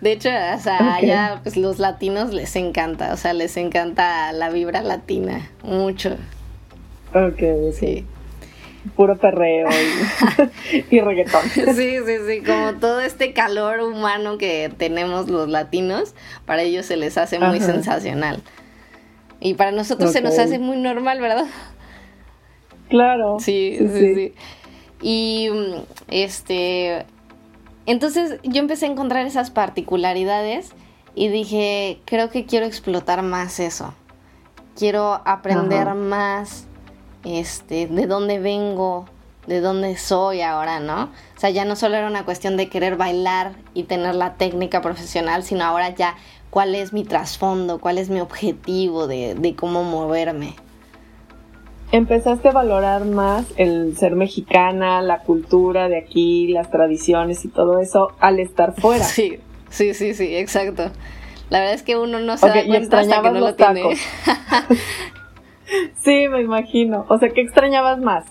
[0.02, 4.52] De hecho, o sea, allá pues los latinos les encanta, o sea, les encanta la
[4.52, 6.15] vibra latina, mucho.
[7.13, 8.06] Ok, sí.
[8.95, 9.69] Puro perreo
[10.91, 11.43] y, reggaetón.
[11.49, 16.97] Sí, sí, sí, como todo este calor humano que tenemos los latinos, para ellos se
[16.97, 18.41] les hace muy sensacional.
[19.39, 21.45] Y para nosotros se nos hace muy normal, ¿verdad?
[22.89, 23.38] Claro.
[23.39, 24.34] Sí, sí, sí,
[25.02, 25.49] Y
[26.10, 27.06] este,
[27.86, 30.71] entonces yo empecé a encontrar esas particularidades
[31.15, 33.93] y dije, creo que quiero explotar más eso.
[34.76, 36.67] Quiero aprender más
[37.23, 39.05] este, de dónde vengo,
[39.47, 41.03] de dónde soy ahora, ¿no?
[41.03, 44.81] O sea, ya no solo era una cuestión de querer bailar y tener la técnica
[44.81, 46.15] profesional, sino ahora ya
[46.49, 50.55] cuál es mi trasfondo, cuál es mi objetivo de, de cómo moverme.
[51.91, 57.79] Empezaste a valorar más el ser mexicana, la cultura de aquí, las tradiciones y todo
[57.79, 59.03] eso al estar fuera.
[59.03, 59.38] Sí,
[59.69, 60.89] sí, sí, sí, exacto.
[61.51, 63.83] La verdad es que uno no se da cuenta hasta que no lo tiene.
[66.01, 67.05] Sí, me imagino.
[67.09, 68.25] O sea, ¿qué extrañabas más?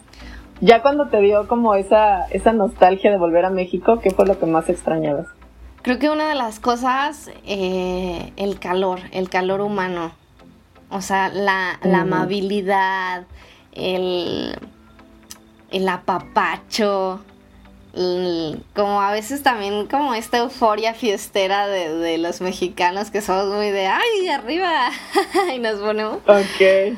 [0.61, 4.39] Ya cuando te dio como esa, esa nostalgia de volver a México, ¿qué fue lo
[4.39, 5.27] que más extrañabas?
[5.83, 10.13] Creo que una de las cosas, eh, el calor, el calor humano.
[10.91, 13.25] O sea, la, amabilidad,
[13.73, 14.55] el,
[15.71, 17.21] el apapacho,
[18.75, 23.71] como a veces también como esta euforia fiestera de, de, los mexicanos que somos muy
[23.71, 24.91] de, ay, arriba,
[25.55, 26.19] y nos ponemos.
[26.27, 26.97] Ok.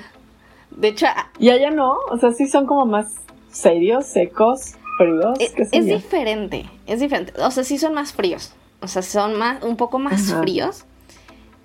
[0.77, 1.07] De hecho...
[1.39, 3.15] Y allá no, o sea, sí son como más
[3.51, 4.75] serios, secos.
[4.99, 5.39] fríos.
[5.41, 7.33] Es, diferente, es diferente.
[7.41, 8.55] O sea, sí son más fríos.
[8.81, 10.85] O sea, son más, un poco más fríos.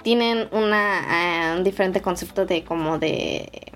[0.04, 3.69] Tienen una, un diferente concepto de como de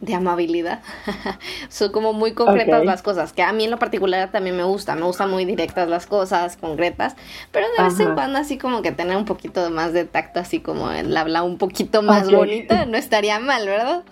[0.00, 0.80] de amabilidad.
[1.68, 4.94] Son como muy concretas las cosas, que a mí en lo particular también me gusta,
[4.94, 7.16] me gustan muy directas las cosas, concretas,
[7.52, 10.60] pero de vez en cuando así como que tener un poquito más de tacto, así
[10.60, 14.02] como el habla un poquito más bonito, no estaría mal, ¿verdad?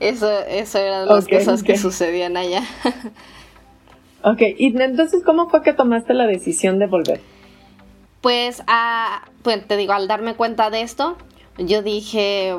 [0.00, 2.62] Eso, eso eran las cosas que sucedían allá.
[4.22, 7.20] ok, y entonces, ¿cómo fue que tomaste la decisión de volver?
[8.20, 11.16] Pues, a, pues te digo, al darme cuenta de esto,
[11.58, 12.56] yo dije,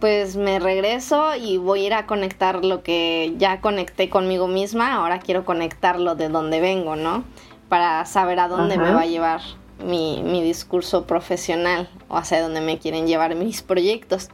[0.00, 4.94] pues me regreso y voy a ir a conectar lo que ya conecté conmigo misma,
[4.94, 7.24] ahora quiero conectarlo de donde vengo, ¿no?
[7.68, 9.42] Para saber a dónde me va a llevar
[9.84, 14.28] mi, mi, discurso profesional o hacia dónde me quieren llevar mis proyectos.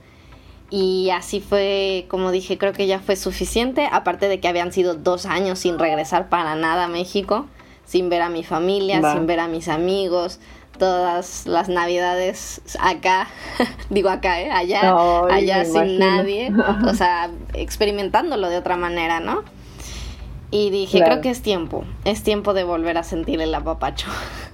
[0.71, 4.95] Y así fue, como dije, creo que ya fue suficiente, aparte de que habían sido
[4.95, 7.47] dos años sin regresar para nada a México,
[7.85, 10.41] sin ver a mi familia, sin ver a mis amigos,
[10.77, 13.29] todas las navidades acá,
[13.91, 14.51] digo acá, ¿eh?
[14.51, 14.95] allá,
[15.31, 16.53] allá sin nadie,
[16.85, 19.45] o sea, experimentándolo de otra manera, ¿no?
[20.51, 24.09] Y dije, creo que es tiempo, es tiempo de volver a sentir el apapacho.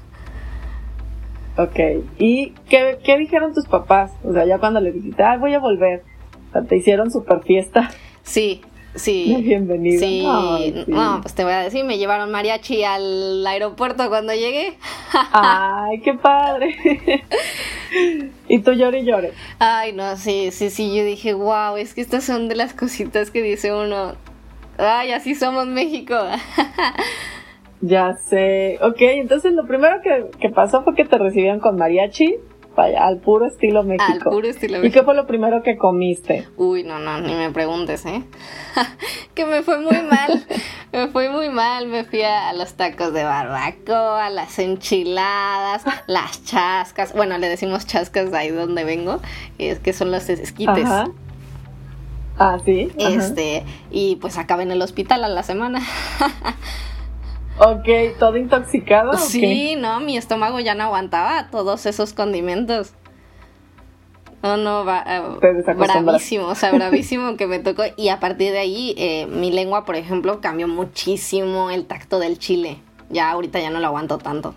[1.57, 1.79] Ok,
[2.19, 4.13] ¿y qué, qué dijeron tus papás?
[4.25, 6.03] O sea, ya cuando le dijiste, ah, voy a volver,
[6.69, 7.91] ¿te hicieron super fiesta?
[8.23, 8.63] Sí,
[8.95, 9.35] Sí.
[9.43, 10.01] Bienvenido.
[10.01, 10.25] Sí.
[10.87, 14.77] No, pues te voy a decir, me llevaron mariachi al aeropuerto cuando llegué.
[15.33, 16.77] Ay, qué padre.
[18.49, 19.33] y tú llore y llore.
[19.59, 20.95] Ay, no, sí, sí, sí.
[20.95, 24.15] Yo dije, wow, es que estas son de las cositas que dice uno.
[24.79, 26.17] Ay, así somos México.
[27.83, 28.79] Ya sé.
[28.81, 32.39] Ok, entonces lo primero que, que pasó fue que te recibieron con mariachi
[32.77, 34.05] al puro estilo México.
[34.11, 34.87] Al puro estilo México.
[34.87, 36.49] ¿Y qué fue lo primero que comiste?
[36.57, 38.23] Uy, no, no, ni me preguntes, ¿eh?
[39.35, 40.47] que me fue muy mal,
[40.93, 47.13] me fue muy mal, me fui a los tacos de barbacoa, las enchiladas, las chascas,
[47.13, 49.21] bueno, le decimos chascas ahí donde vengo,
[49.59, 50.87] es que son los esquites.
[50.87, 51.11] Ajá.
[52.39, 52.91] Ah, sí.
[52.99, 55.81] Este, y pues acabé en el hospital a la semana.
[57.59, 59.17] Ok, todo intoxicado.
[59.19, 62.95] Sí, no, mi estómago ya no aguantaba todos esos condimentos.
[64.43, 65.23] No, no, va, eh,
[65.77, 67.85] bravísimo, o sea, bravísimo que me tocó.
[67.97, 72.39] Y a partir de ahí, eh, mi lengua, por ejemplo, cambió muchísimo el tacto del
[72.39, 72.79] chile.
[73.09, 74.55] Ya ahorita ya no lo aguanto tanto.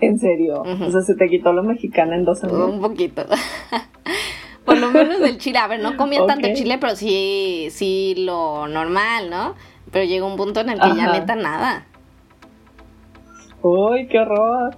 [0.00, 0.62] ¿En serio?
[0.62, 2.68] O sea, se te quitó lo mexicano en dos años.
[2.68, 3.26] Un poquito.
[4.64, 5.58] por lo menos del chile.
[5.58, 9.54] A ver, no comía tanto chile, pero sí, sí lo normal, ¿no?
[9.90, 11.86] Pero llegó un punto en el que ya neta nada.
[13.62, 14.76] Uy, qué horror.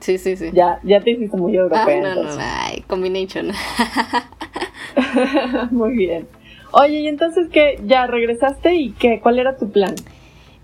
[0.00, 0.50] Sí, sí, sí.
[0.52, 2.02] Ya, ya te hiciste muy europeo.
[2.04, 3.52] Ah, no, no, ay, combination.
[5.70, 6.28] muy bien.
[6.72, 9.94] Oye, y entonces qué, ya regresaste y qué, cuál era tu plan?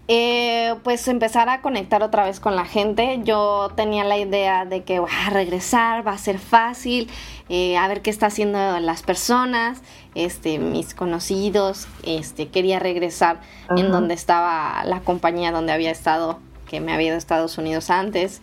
[0.09, 3.21] Eh, pues empezar a conectar otra vez con la gente.
[3.23, 7.09] Yo tenía la idea de que a regresar va a ser fácil,
[7.53, 9.83] eh, a ver qué está haciendo las personas,
[10.15, 11.89] este, mis conocidos.
[12.05, 13.41] Este, quería regresar
[13.77, 17.91] en donde estaba la compañía donde había estado, que me había ido a Estados Unidos
[17.91, 18.41] antes,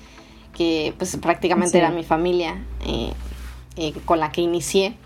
[0.53, 4.97] que pues prácticamente era mi familia eh, con la que inicié.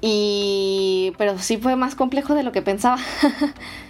[0.00, 2.96] Y, pero sí fue más complejo de lo que pensaba.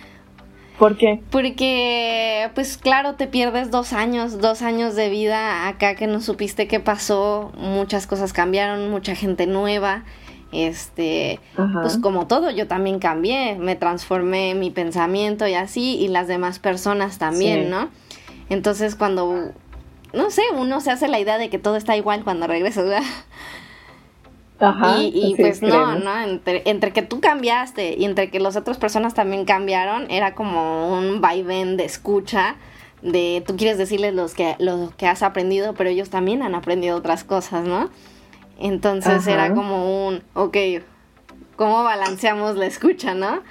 [0.78, 1.20] ¿Por qué?
[1.30, 6.68] Porque, pues claro, te pierdes dos años, dos años de vida acá que no supiste
[6.68, 10.04] qué pasó, muchas cosas cambiaron, mucha gente nueva,
[10.52, 11.40] este,
[11.82, 16.60] pues como todo, yo también cambié, me transformé mi pensamiento y así, y las demás
[16.60, 17.88] personas también, ¿no?
[18.48, 19.52] Entonces cuando,
[20.12, 23.02] no sé, uno se hace la idea de que todo está igual cuando regresas, ¿verdad?
[25.00, 26.20] Y, pues no, ¿no?
[26.20, 30.98] Entre, entre, que tú cambiaste y entre que las otras personas también cambiaron, era como
[30.98, 32.56] un vaivén de escucha,
[33.00, 36.96] de tú quieres decirles los que, lo que has aprendido, pero ellos también han aprendido
[36.96, 37.88] otras cosas, ¿no?
[38.58, 40.56] Entonces era como un, ok,
[41.54, 43.42] ¿cómo balanceamos la escucha, no?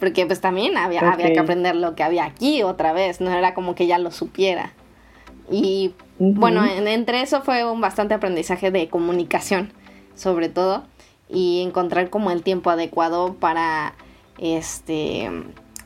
[0.00, 3.52] Porque pues también había, había que aprender lo que había aquí otra vez, no era
[3.52, 4.72] como que ya lo supiera.
[5.50, 9.70] Y bueno, entre eso fue un bastante aprendizaje de comunicación
[10.16, 10.82] sobre todo,
[11.28, 13.94] y encontrar como el tiempo adecuado para
[14.38, 15.30] este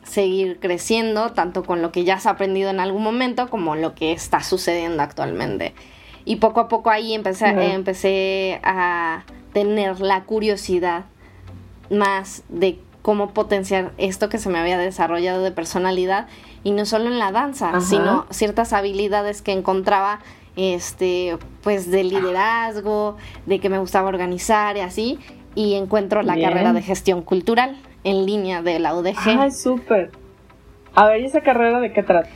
[0.03, 4.13] seguir creciendo, tanto con lo que ya has aprendido en algún momento como lo que
[4.13, 5.75] está sucediendo actualmente.
[6.25, 11.05] Y poco a poco ahí empecé, empecé a tener la curiosidad
[11.91, 16.27] más de cómo potenciar esto que se me había desarrollado de personalidad
[16.63, 20.21] y no solo en la danza, sino ciertas habilidades que encontraba
[20.61, 25.19] este, pues de liderazgo, de que me gustaba organizar y así,
[25.55, 29.39] y encuentro la carrera de gestión cultural en línea de la UDG.
[29.39, 30.11] ¡Ay, súper!
[30.95, 32.29] A ver, ¿y esa carrera de qué trata?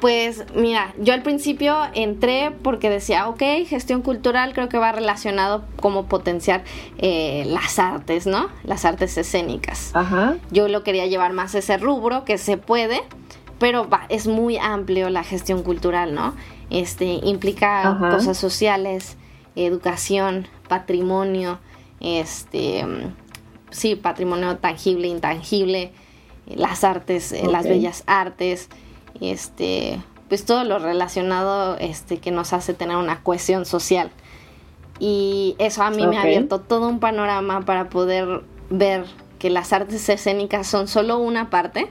[0.00, 5.64] Pues mira, yo al principio entré porque decía, ok, gestión cultural creo que va relacionado
[5.76, 6.62] como potenciar
[6.96, 8.48] eh, las artes, ¿no?
[8.64, 9.90] Las artes escénicas.
[9.94, 10.36] Ajá.
[10.50, 13.02] Yo lo quería llevar más ese rubro, que se puede,
[13.58, 16.34] pero va, es muy amplio la gestión cultural, ¿no?
[16.70, 19.16] Este, implica cosas sociales,
[19.56, 21.58] educación, patrimonio,
[22.00, 22.84] este,
[23.70, 25.92] sí, patrimonio tangible, intangible,
[26.46, 28.68] las artes, eh, las bellas artes,
[29.20, 34.10] este, pues todo lo relacionado este, que nos hace tener una cohesión social.
[34.98, 39.06] Y eso a mí me ha abierto todo un panorama para poder ver
[39.38, 41.90] que las artes escénicas son solo una parte,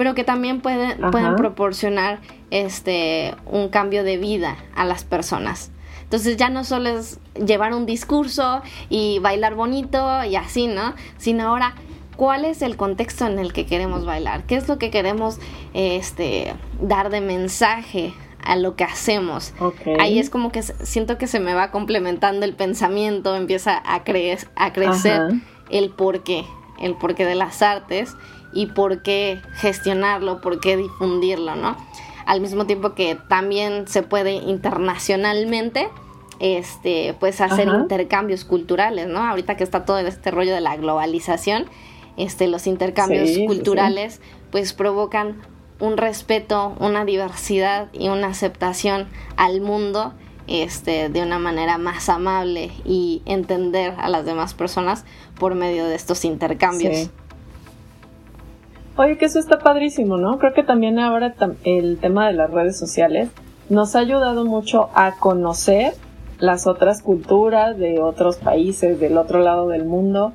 [0.00, 2.20] pero que también pueden, pueden proporcionar
[2.50, 5.72] este, un cambio de vida a las personas.
[6.04, 10.94] Entonces ya no solo es llevar un discurso y bailar bonito y así, ¿no?
[11.18, 11.74] Sino ahora
[12.16, 15.38] cuál es el contexto en el que queremos bailar, qué es lo que queremos
[15.74, 19.52] este, dar de mensaje a lo que hacemos.
[19.98, 24.48] Ahí es como que siento que se me va complementando el pensamiento, empieza a, creer,
[24.56, 25.20] a crecer
[25.68, 26.46] el porqué,
[26.80, 28.16] el porqué de las artes
[28.52, 31.76] y por qué gestionarlo, por qué difundirlo, ¿no?
[32.26, 35.88] Al mismo tiempo que también se puede internacionalmente
[36.40, 39.20] este, pues hacer intercambios culturales, ¿no?
[39.20, 41.66] Ahorita que está todo este rollo de la globalización,
[42.16, 44.20] este, los intercambios culturales,
[44.50, 45.42] pues provocan
[45.80, 50.14] un respeto, una diversidad y una aceptación al mundo
[50.46, 55.04] este, de una manera más amable y entender a las demás personas
[55.38, 57.10] por medio de estos intercambios.
[58.96, 60.38] Oye, que eso está padrísimo, ¿no?
[60.38, 61.34] Creo que también ahora
[61.64, 63.30] el tema de las redes sociales
[63.68, 65.94] nos ha ayudado mucho a conocer
[66.38, 70.32] las otras culturas de otros países, del otro lado del mundo,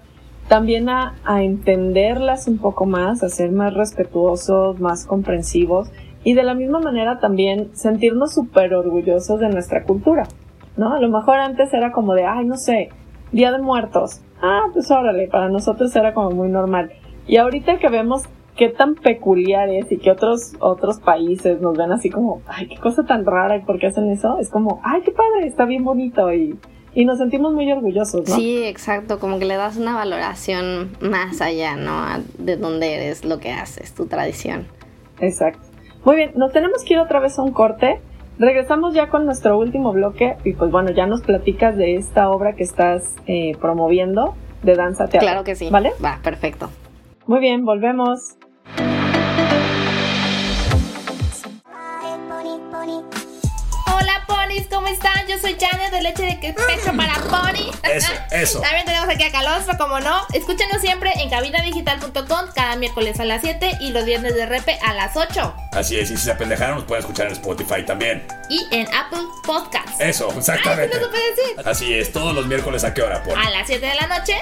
[0.47, 5.89] también a, entenderlas un poco más, a ser más respetuosos, más comprensivos
[6.23, 10.27] y de la misma manera también sentirnos súper orgullosos de nuestra cultura,
[10.77, 10.93] ¿no?
[10.93, 12.89] A lo mejor antes era como de, ay, no sé,
[13.31, 14.21] Día de Muertos.
[14.41, 16.91] Ah, pues órale, para nosotros era como muy normal.
[17.27, 18.23] Y ahorita que vemos
[18.55, 22.77] qué tan peculiar es y que otros, otros países nos ven así como, ay, qué
[22.77, 25.83] cosa tan rara y por qué hacen eso, es como, ay, qué padre, está bien
[25.83, 26.57] bonito y
[26.95, 28.35] y nos sentimos muy orgullosos, ¿no?
[28.35, 32.05] Sí, exacto, como que le das una valoración más allá, ¿no?
[32.37, 34.65] De dónde eres, lo que haces, tu tradición.
[35.19, 35.59] Exacto.
[36.05, 37.99] Muy bien, nos tenemos que ir otra vez a un corte.
[38.39, 42.53] Regresamos ya con nuestro último bloque y pues bueno, ya nos platicas de esta obra
[42.53, 45.19] que estás eh, promoviendo de danza teatro.
[45.19, 45.69] Claro que sí.
[45.69, 45.91] ¿Vale?
[46.03, 46.69] Va, perfecto.
[47.27, 48.37] Muy bien, volvemos.
[54.69, 55.27] ¿Cómo están?
[55.27, 57.71] Yo soy Janet de Leche de Pecho para Pony.
[57.83, 58.61] Eso, eso.
[58.61, 60.25] También tenemos aquí a Calostro, como no.
[60.33, 64.93] Escúchenos siempre en cabinadigital.com cada miércoles a las 7 y los viernes de repe a
[64.93, 65.55] las 8.
[65.71, 68.25] Así es, y si se apendejaron, nos pueden escuchar en Spotify también.
[68.49, 69.99] Y en Apple Podcasts.
[69.99, 70.97] Eso, exactamente.
[70.97, 71.67] Decir.
[71.67, 73.35] Así es, todos los miércoles a qué hora, Pony?
[73.35, 74.35] A las 7 de la noche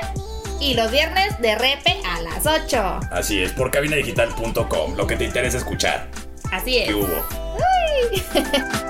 [0.60, 3.00] y los viernes de repe a las 8.
[3.12, 6.08] Así es, por cabinadigital.com, lo que te interesa escuchar.
[6.52, 6.88] Así es.
[6.88, 7.08] ¿Qué hubo?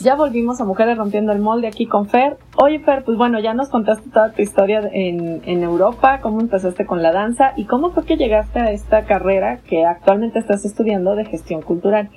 [0.00, 2.38] Ya volvimos a Mujeres Rompiendo el Molde aquí con Fer.
[2.56, 6.86] Oye Fer, pues bueno, ya nos contaste toda tu historia en, en Europa, cómo empezaste
[6.86, 11.16] con la danza y cómo fue que llegaste a esta carrera que actualmente estás estudiando
[11.16, 12.10] de gestión cultural.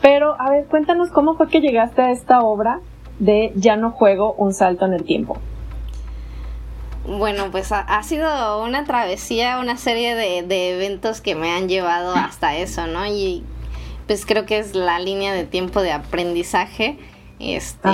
[0.00, 2.80] Pero, a ver, cuéntanos cómo fue que llegaste a esta obra
[3.18, 5.38] de Ya no juego un salto en el tiempo.
[7.06, 12.14] Bueno, pues ha, sido una travesía, una serie de, de, eventos que me han llevado
[12.14, 13.06] hasta eso, ¿no?
[13.06, 13.44] Y
[14.08, 16.98] pues creo que es la línea de tiempo de aprendizaje
[17.38, 17.88] este,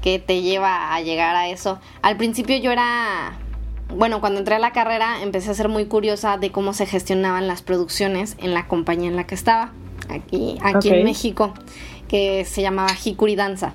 [0.00, 1.78] que te lleva a llegar a eso.
[2.02, 3.38] Al principio yo era,
[3.94, 7.48] bueno, cuando entré a la carrera empecé a ser muy curiosa de cómo se gestionaban
[7.48, 9.72] las producciones en la compañía en la que estaba,
[10.08, 11.52] aquí, aquí en México,
[12.08, 13.74] que se llamaba Hikuri Danza.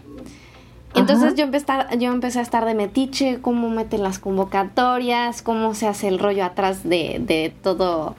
[0.93, 5.73] Entonces yo empecé, a, yo empecé a estar de metiche, cómo meten las convocatorias, cómo
[5.73, 8.15] se hace el rollo atrás de, de todo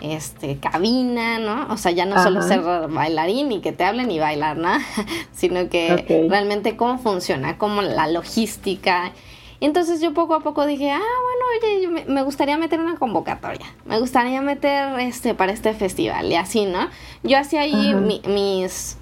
[0.00, 1.72] este, cabina, ¿no?
[1.72, 4.70] O sea, ya no solo ser bailarín y que te hablen y bailar, ¿no?
[5.32, 9.12] Sino que realmente cómo funciona, cómo la logística.
[9.60, 13.98] Entonces yo poco a poco dije, ah, bueno, oye, me gustaría meter una convocatoria, me
[13.98, 16.88] gustaría meter este para este festival y así, ¿no?
[17.22, 17.94] Yo hacía ahí
[18.26, 18.98] mis,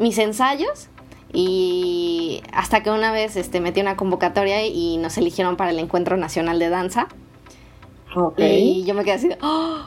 [0.00, 0.88] mis ensayos
[1.32, 6.16] y hasta que una vez este, metí una convocatoria y nos eligieron para el Encuentro
[6.16, 7.06] Nacional de Danza.
[8.36, 9.78] Y yo me quedé así, ¡oh!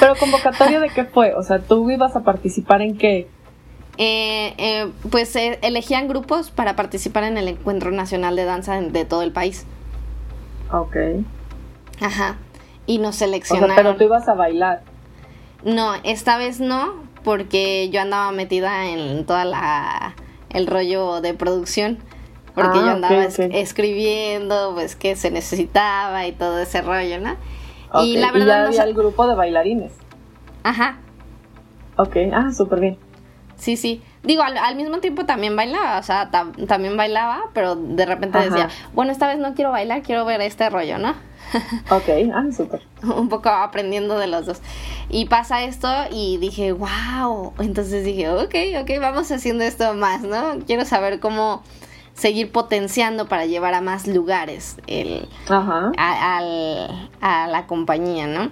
[0.00, 1.34] Pero convocatoria de qué fue?
[1.34, 3.28] O sea, ¿tú ibas a participar en qué?
[3.98, 9.04] Eh, eh, pues eh, elegían grupos para participar en el Encuentro Nacional de Danza de
[9.04, 9.66] todo el país.
[10.72, 10.96] Ok.
[12.00, 12.36] Ajá.
[12.86, 13.76] Y nos seleccionaron.
[13.76, 14.82] pero tú ibas a bailar.
[15.64, 20.14] No, esta vez no, porque yo andaba metida en toda la
[20.50, 21.98] el rollo de producción.
[22.54, 27.36] Porque yo ah, andaba escribiendo, pues, qué se necesitaba y todo ese rollo, ¿no?
[28.00, 28.46] Y la verdad.
[28.46, 29.92] ya había el grupo de bailarines.
[30.62, 30.98] Ajá.
[31.96, 32.98] Ok, ah, súper bien.
[33.56, 34.02] Sí, sí.
[34.22, 39.10] Digo, al, mismo tiempo también bailaba, o sea, también bailaba, pero de repente decía, bueno,
[39.10, 41.14] esta vez no quiero bailar, quiero ver este rollo, ¿no?
[41.90, 42.82] ok, ah, súper.
[43.02, 44.60] Un poco aprendiendo de los dos.
[45.08, 47.52] Y pasa esto y dije, wow.
[47.58, 50.58] Entonces dije, ok, ok, vamos haciendo esto más, ¿no?
[50.66, 51.62] Quiero saber cómo
[52.14, 56.40] seguir potenciando para llevar a más lugares el, a,
[57.20, 58.50] a la compañía, ¿no?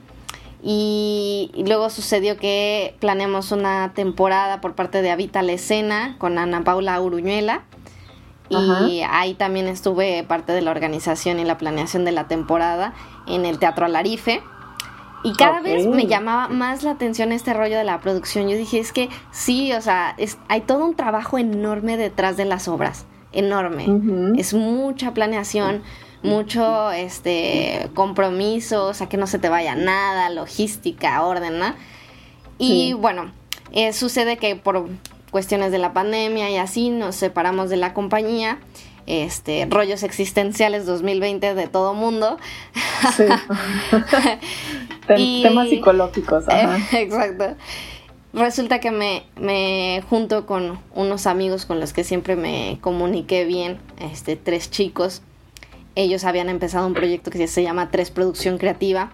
[0.66, 6.64] Y, luego sucedió que planeamos una temporada por parte de Habita la Escena con Ana
[6.64, 7.64] Paula Uruñuela.
[8.50, 12.92] Y ahí también estuve parte de la organización y la planeación de la temporada
[13.26, 14.42] en el Teatro Alarife.
[15.22, 18.46] Y cada vez me llamaba más la atención este rollo de la producción.
[18.46, 22.44] Yo dije, es que sí, o sea, es, hay todo un trabajo enorme detrás de
[22.44, 23.86] las obras, enorme.
[24.38, 25.82] Es mucha planeación,
[26.22, 31.74] mucho este compromiso, o sea, que no se te vaya nada, logística, orden, ¿no?
[32.58, 33.32] Y bueno,
[33.72, 34.88] eh, sucede que por
[35.34, 38.60] cuestiones de la pandemia y así nos separamos de la compañía.
[39.08, 42.38] Este, rollos existenciales 2020 de todo mundo.
[43.16, 43.24] Sí.
[45.42, 46.48] Temas psicológicos.
[46.48, 46.78] Ajá.
[47.00, 47.56] exacto.
[48.32, 53.78] Resulta que me, me junto con unos amigos con los que siempre me comuniqué bien,
[53.98, 55.20] este, tres chicos,
[55.96, 59.10] ellos habían empezado un proyecto que se llama Tres Producción Creativa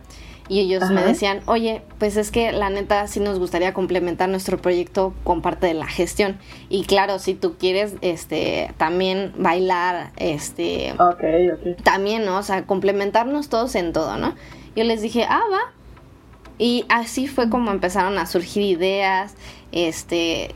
[0.50, 4.58] y ellos me decían, oye, pues es que la neta sí nos gustaría complementar nuestro
[4.58, 6.38] proyecto con parte de la gestión.
[6.68, 10.92] Y claro, si tú quieres este también bailar, este
[11.84, 12.38] también, ¿no?
[12.38, 14.34] O sea, complementarnos todos en todo, ¿no?
[14.74, 15.72] Yo les dije, ah, va.
[16.58, 19.36] Y así fue como empezaron a surgir ideas,
[19.70, 20.50] este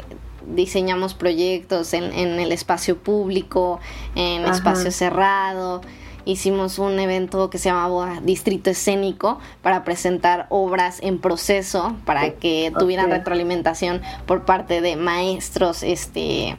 [0.44, 3.78] diseñamos proyectos en, en el espacio público,
[4.16, 5.82] en espacio cerrado
[6.24, 12.72] hicimos un evento que se llamaba Distrito Escénico para presentar obras en proceso para que
[12.78, 16.56] tuvieran retroalimentación por parte de maestros, este...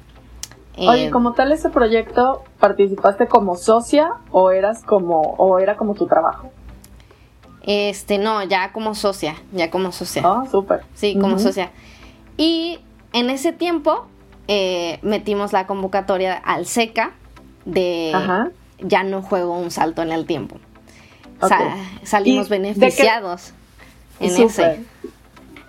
[0.78, 5.94] Oye, eh, como tal ese proyecto, ¿participaste como socia o eras como, o era como
[5.94, 6.52] tu trabajo?
[7.62, 10.22] Este, no, ya como socia, ya como socia.
[10.26, 10.84] Ah, súper.
[10.94, 11.72] Sí, como socia.
[12.38, 12.80] Y
[13.14, 14.06] en ese tiempo
[14.48, 17.14] eh, metimos la convocatoria al SECA
[17.64, 18.12] de
[18.80, 20.58] ya no juego un salto en el tiempo.
[21.42, 23.54] O sea, salimos beneficiados
[24.20, 24.84] en ese.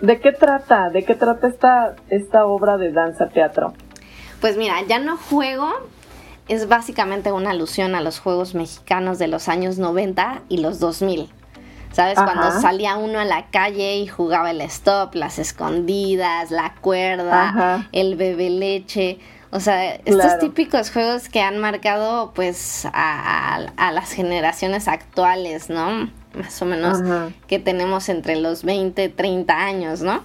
[0.00, 0.90] ¿De qué trata?
[0.90, 3.72] ¿De qué trata esta, esta obra de danza teatro?
[4.40, 5.72] Pues mira, ya no juego
[6.48, 11.30] es básicamente una alusión a los juegos mexicanos de los años 90 y los 2000.
[11.92, 12.16] ¿Sabes?
[12.16, 18.16] Cuando salía uno a la calle y jugaba el stop, las escondidas, la cuerda, el
[18.16, 19.18] bebe leche.
[19.56, 26.10] O sea, estos típicos juegos que han marcado pues a, las generaciones actuales, ¿no?
[26.34, 26.98] Más o menos
[27.46, 30.22] que tenemos entre los 20, 30 años, ¿no?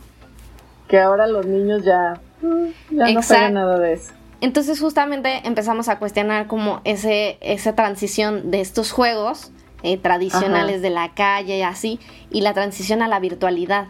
[0.90, 4.12] Que ahora los niños ya, mm, ya no saben nada de eso.
[4.42, 10.90] Entonces justamente empezamos a cuestionar como ese, esa transición de estos juegos eh, tradicionales de
[10.90, 12.02] la calle y así,
[12.32, 13.88] y la transición a la virtualidad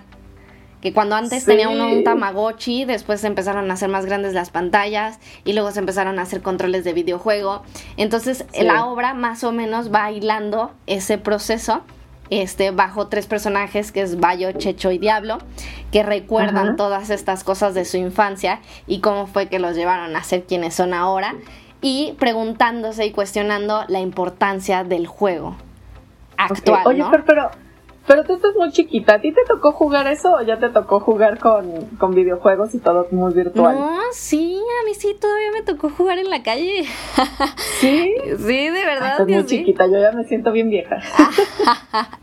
[0.82, 4.50] que cuando antes tenía uno un Tamagotchi, después se empezaron a hacer más grandes las
[4.50, 7.64] pantallas y luego se empezaron a hacer controles de videojuego.
[7.98, 11.82] Entonces la obra más o menos va hilando ese proceso
[12.32, 15.38] este, bajo tres personajes que es Bayo, Checho y Diablo,
[15.92, 20.24] que recuerdan todas estas cosas de su infancia y cómo fue que los llevaron a
[20.24, 21.36] ser quienes son ahora
[21.82, 25.58] y preguntándose y cuestionando la importancia del juego
[26.38, 26.84] actual.
[26.86, 27.52] Oye, pero pero
[28.26, 29.16] tú estás muy chiquita.
[29.16, 32.80] ¿A ti te tocó jugar eso o ya te tocó jugar con, con videojuegos y
[32.80, 33.76] todo muy virtual?
[33.76, 36.84] No, sí, a mí sí todavía me tocó jugar en la calle.
[37.80, 38.14] ¿Sí?
[38.38, 39.12] Sí, de verdad.
[39.12, 40.98] estás muy chiquita, yo ya me siento bien vieja.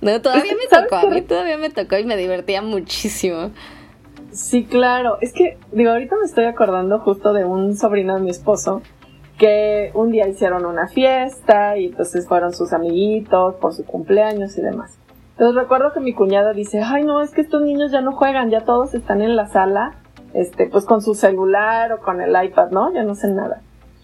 [0.00, 3.50] no, todavía me tocó, a mí todavía me tocó y me divertía muchísimo.
[4.32, 5.18] Sí, claro.
[5.20, 8.82] Es que, digo, ahorita me estoy acordando justo de un sobrino de mi esposo
[9.38, 14.62] que un día hicieron una fiesta y entonces fueron sus amiguitos por su cumpleaños y
[14.62, 14.98] demás.
[15.32, 18.50] Entonces recuerdo que mi cuñada dice, ay no, es que estos niños ya no juegan,
[18.50, 19.94] ya todos están en la sala,
[20.34, 22.92] este, pues con su celular o con el iPad, ¿no?
[22.92, 23.62] Ya no hacen nada.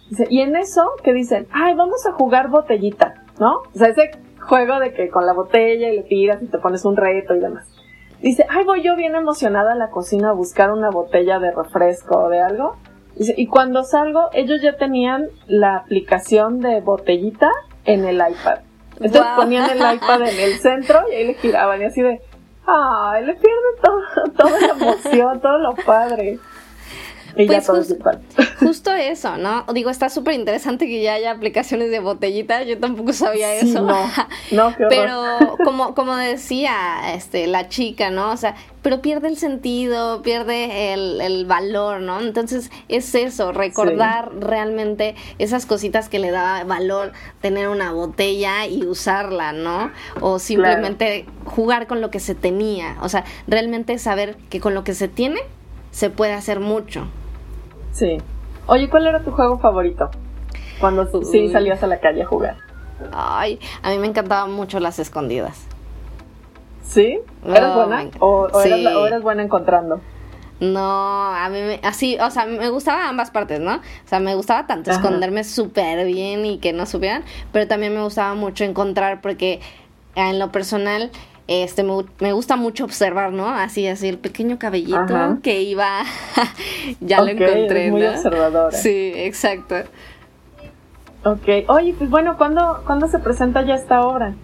[0.08, 3.62] Dice, y en eso que dicen, ay, vamos a jugar botellita, ¿no?
[3.74, 6.84] O sea, ese juego de que con la botella y le tiras y te pones
[6.84, 7.66] un reto y demás.
[8.20, 12.16] Dice, ay, voy yo bien emocionada a la cocina a buscar una botella de refresco
[12.24, 12.76] o de algo
[13.16, 17.50] y cuando salgo, ellos ya tenían la aplicación de botellita
[17.84, 18.58] en el iPad.
[19.00, 22.20] Entonces ponían el iPad en el centro y ahí le giraban y así de,
[22.66, 26.38] ay, le pierde todo, toda la emoción, todo lo padre.
[27.36, 27.66] Y pues
[28.58, 29.64] justo eso, ¿no?
[29.72, 33.82] Digo, está súper interesante que ya haya aplicaciones de botellita, yo tampoco sabía eso.
[33.82, 34.06] No,
[34.52, 38.30] no Pero como, como decía este, la chica, ¿no?
[38.30, 42.20] O sea, pero pierde el sentido, pierde el, el valor, ¿no?
[42.20, 48.84] Entonces es eso, recordar realmente esas cositas que le da valor tener una botella y
[48.84, 49.90] usarla, ¿no?
[50.20, 54.84] O simplemente jugar con lo que se tenía, o sea, realmente saber que con lo
[54.84, 55.40] que se tiene
[55.90, 57.08] se puede hacer mucho.
[57.94, 58.18] Sí.
[58.66, 60.10] Oye, ¿cuál era tu juego favorito?
[60.80, 62.56] Cuando sí salías a la calle a jugar.
[63.12, 65.66] Ay, a mí me encantaban mucho las escondidas.
[66.82, 67.20] ¿Sí?
[67.46, 68.10] ¿Eras buena?
[68.18, 70.00] ¿O, eras, buena encontrando?
[70.60, 73.76] No, a mí me, así, o sea, me gustaba ambas partes, ¿no?
[73.76, 78.02] O sea, me gustaba tanto esconderme súper bien y que no supieran, pero también me
[78.02, 79.60] gustaba mucho encontrar porque
[80.14, 81.10] en lo personal
[81.46, 83.48] este me, gusta mucho observar, ¿no?
[83.48, 86.02] Así, así el pequeño cabellito que iba,
[87.00, 88.76] ya lo encontré, muy observadora.
[88.76, 89.76] Sí, exacto.
[91.24, 94.34] Ok, oye, pues bueno, ¿cuándo, ¿cuándo se presenta ya esta obra?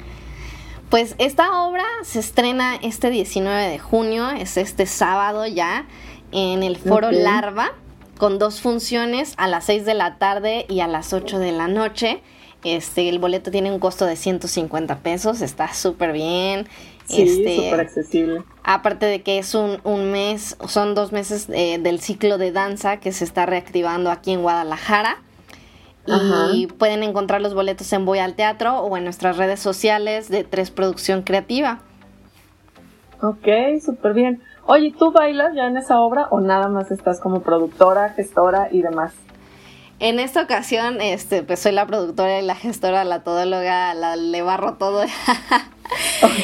[0.88, 5.86] Pues esta obra se estrena este 19 de junio, es este sábado ya,
[6.32, 7.72] en el Foro Larva,
[8.18, 11.68] con dos funciones a las 6 de la tarde y a las 8 de la
[11.68, 12.22] noche.
[12.62, 16.66] Este, el boleto tiene un costo de 150 pesos, está súper bien.
[17.06, 18.42] Sí, este, súper accesible.
[18.62, 22.98] Aparte de que es un, un mes, son dos meses eh, del ciclo de danza
[22.98, 25.18] que se está reactivando aquí en Guadalajara.
[26.52, 30.42] Y pueden encontrar los boletos en Voy al Teatro o en nuestras redes sociales de
[30.42, 31.82] Tres Producción Creativa.
[33.22, 33.46] Ok,
[33.84, 34.42] súper bien.
[34.66, 38.82] Oye, ¿tú bailas ya en esa obra o nada más estás como productora, gestora y
[38.82, 39.12] demás?
[40.01, 44.42] En esta ocasión, este, pues soy la productora y la gestora, la todóloga, la le
[44.42, 45.05] barro todo.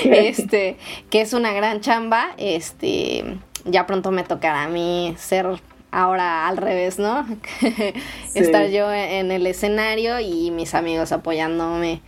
[0.04, 0.76] Este,
[1.08, 2.30] que es una gran chamba.
[2.36, 5.46] Este, ya pronto me tocará a mí ser
[5.92, 7.24] ahora al revés, ¿no?
[8.34, 12.02] Estar yo en el escenario y mis amigos apoyándome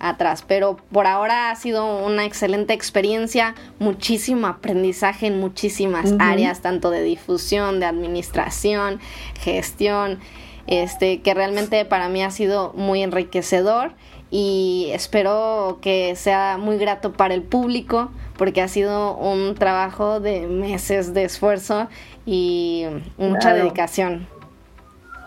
[0.00, 0.44] atrás.
[0.46, 7.02] Pero por ahora ha sido una excelente experiencia, muchísimo aprendizaje en muchísimas áreas, tanto de
[7.02, 8.98] difusión, de administración,
[9.40, 10.18] gestión
[10.70, 13.92] este, que realmente para mí ha sido muy enriquecedor
[14.30, 20.46] y espero que sea muy grato para el público porque ha sido un trabajo de
[20.46, 21.88] meses de esfuerzo
[22.24, 22.86] y
[23.18, 24.28] mucha dedicación.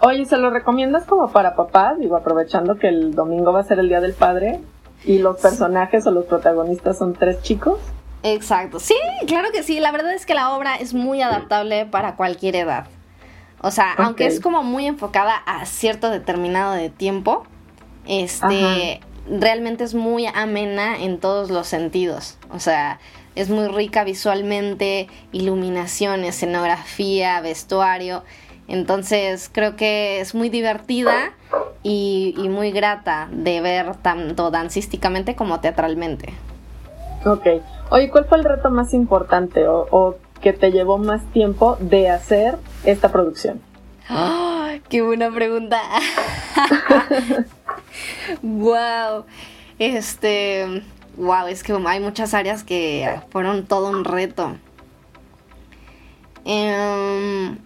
[0.01, 1.99] Oye, ¿se lo recomiendas como para papás?
[1.99, 4.61] Digo, aprovechando que el domingo va a ser el Día del Padre
[5.05, 7.79] y los personajes o los protagonistas son tres chicos.
[8.23, 8.95] Exacto, sí,
[9.27, 9.81] claro que sí.
[9.81, 12.87] La verdad es que la obra es muy adaptable para cualquier edad.
[13.63, 17.45] O sea, aunque es como muy enfocada a cierto determinado de tiempo,
[18.05, 18.99] este
[19.29, 22.37] realmente es muy amena en todos los sentidos.
[22.51, 22.99] O sea,
[23.35, 28.23] es muy rica visualmente, iluminación, escenografía, vestuario.
[28.67, 31.31] Entonces creo que es muy divertida
[31.83, 36.33] y, muy grata de ver tanto dancísticamente como teatralmente.
[37.25, 37.47] Ok.
[37.91, 42.09] Oye, ¿cuál fue el reto más importante o, o que te llevó más tiempo de
[42.09, 43.61] hacer esta producción?
[44.89, 45.81] ¡Qué buena pregunta!
[48.41, 49.25] ¡Wow!
[49.79, 50.83] Este.
[51.15, 51.47] ¡Wow!
[51.47, 54.57] Es que hay muchas áreas que fueron todo un reto.
[56.43, 57.57] Em,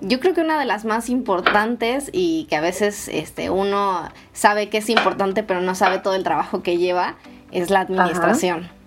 [0.00, 4.68] yo creo que una de las más importantes y que a veces este, uno sabe
[4.68, 7.14] que es importante pero no sabe todo el trabajo que lleva
[7.52, 8.77] es la administración.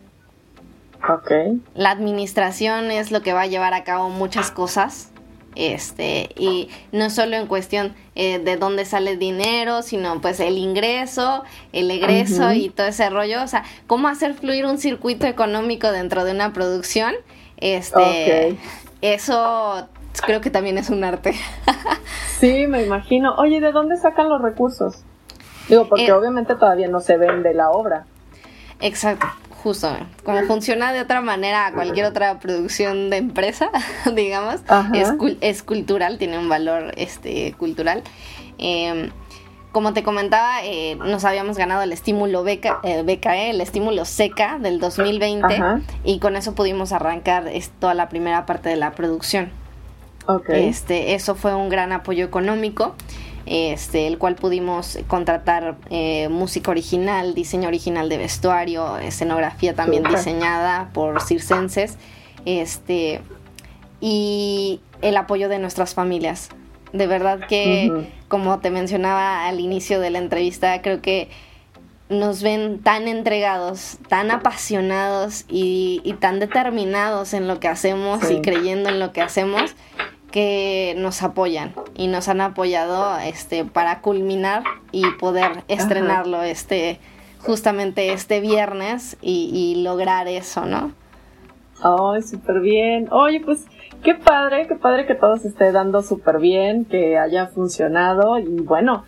[1.76, 5.12] La administración es lo que va a llevar a cabo muchas cosas.
[5.56, 10.58] Este, y no solo en cuestión eh, de dónde sale el dinero, sino pues el
[10.58, 11.44] ingreso,
[11.74, 13.44] el egreso y todo ese rollo.
[13.44, 17.16] O sea, cómo hacer fluir un circuito económico dentro de una producción.
[17.58, 18.56] Este,
[19.02, 19.90] eso
[20.26, 21.34] creo que también es un arte.
[22.40, 23.36] sí, me imagino.
[23.36, 25.04] Oye, ¿de dónde sacan los recursos?
[25.68, 28.06] Digo, porque eh, obviamente todavía no se vende la obra.
[28.80, 29.28] Exacto
[29.64, 33.70] justo, como funciona de otra manera a cualquier otra producción de empresa,
[34.16, 34.62] digamos,
[35.42, 38.04] es, cultural, tiene un valor este, cultural.
[38.58, 39.12] Em,
[39.72, 44.60] como te comentaba, eh, nos habíamos ganado el estímulo beca, eh, BKE, el estímulo SECA
[44.60, 45.62] del 2020
[46.04, 47.50] y con eso pudimos arrancar
[47.80, 49.52] toda la primera parte de la producción.
[50.50, 52.96] Este, eso fue un gran apoyo económico
[53.54, 60.90] este, el cual pudimos contratar eh, música original, diseño original de vestuario, escenografía también diseñada
[60.94, 61.98] por circenses,
[62.46, 63.20] este,
[64.00, 66.48] y el apoyo de nuestras familias.
[66.94, 71.28] De verdad que, como te mencionaba al inicio de la entrevista, creo que
[72.08, 78.88] nos ven tan entregados, tan apasionados y, tan determinados en lo que hacemos y creyendo
[78.88, 79.76] en lo que hacemos
[80.32, 87.00] que nos apoyan y nos han apoyado este para culminar y poder estrenarlo este
[87.40, 90.92] justamente este viernes y, lograr eso, ¿no?
[91.84, 93.08] Ay, súper bien.
[93.12, 93.66] Oye, pues
[94.04, 98.62] qué padre, qué padre que todo se esté dando súper bien, que haya funcionado y
[98.62, 99.04] bueno,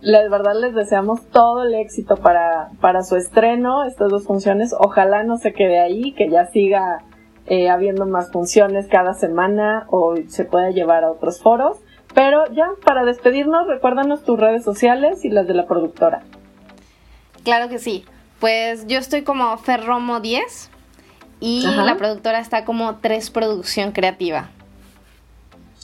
[0.00, 4.74] la verdad les deseamos todo el éxito para, para su estreno, estas dos funciones.
[4.78, 7.04] Ojalá no se quede ahí, que ya siga
[7.46, 11.78] eh, habiendo más funciones cada semana o se pueda llevar a otros foros.
[12.14, 16.22] Pero ya, para despedirnos, recuérdanos tus redes sociales y las de la productora.
[17.44, 18.04] Claro que sí.
[18.40, 20.70] Pues yo estoy como Ferromo 10
[21.40, 24.50] y la productora está como 3 Producción Creativa.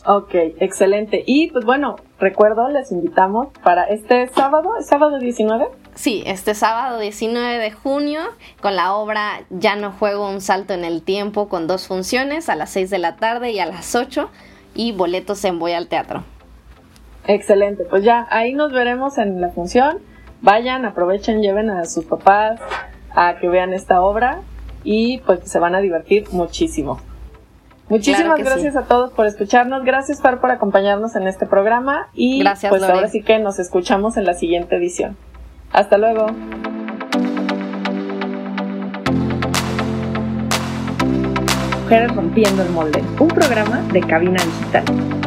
[0.06, 1.24] Ok, excelente.
[1.26, 5.66] Y pues bueno, recuerdo, les invitamos para este sábado, sábado 19?
[5.96, 8.20] Sí, este sábado 19 de junio
[8.60, 12.54] con la obra Ya no juego un salto en el tiempo con dos funciones a
[12.54, 14.30] las 6 de la tarde y a las 8
[14.74, 16.22] y boletos en Voy al Teatro.
[17.26, 19.98] Excelente, pues ya ahí nos veremos en la función.
[20.42, 22.60] Vayan, aprovechen, lleven a sus papás
[23.14, 24.42] a que vean esta obra
[24.84, 27.00] y pues se van a divertir muchísimo.
[27.88, 29.82] Muchísimas gracias a todos por escucharnos.
[29.84, 32.08] Gracias, Far, por acompañarnos en este programa.
[32.12, 35.16] Y gracias, pues ahora sí que nos escuchamos en la siguiente edición.
[35.76, 36.28] Hasta luego.
[41.82, 45.25] Mujeres Rompiendo el Molde, un programa de cabina digital.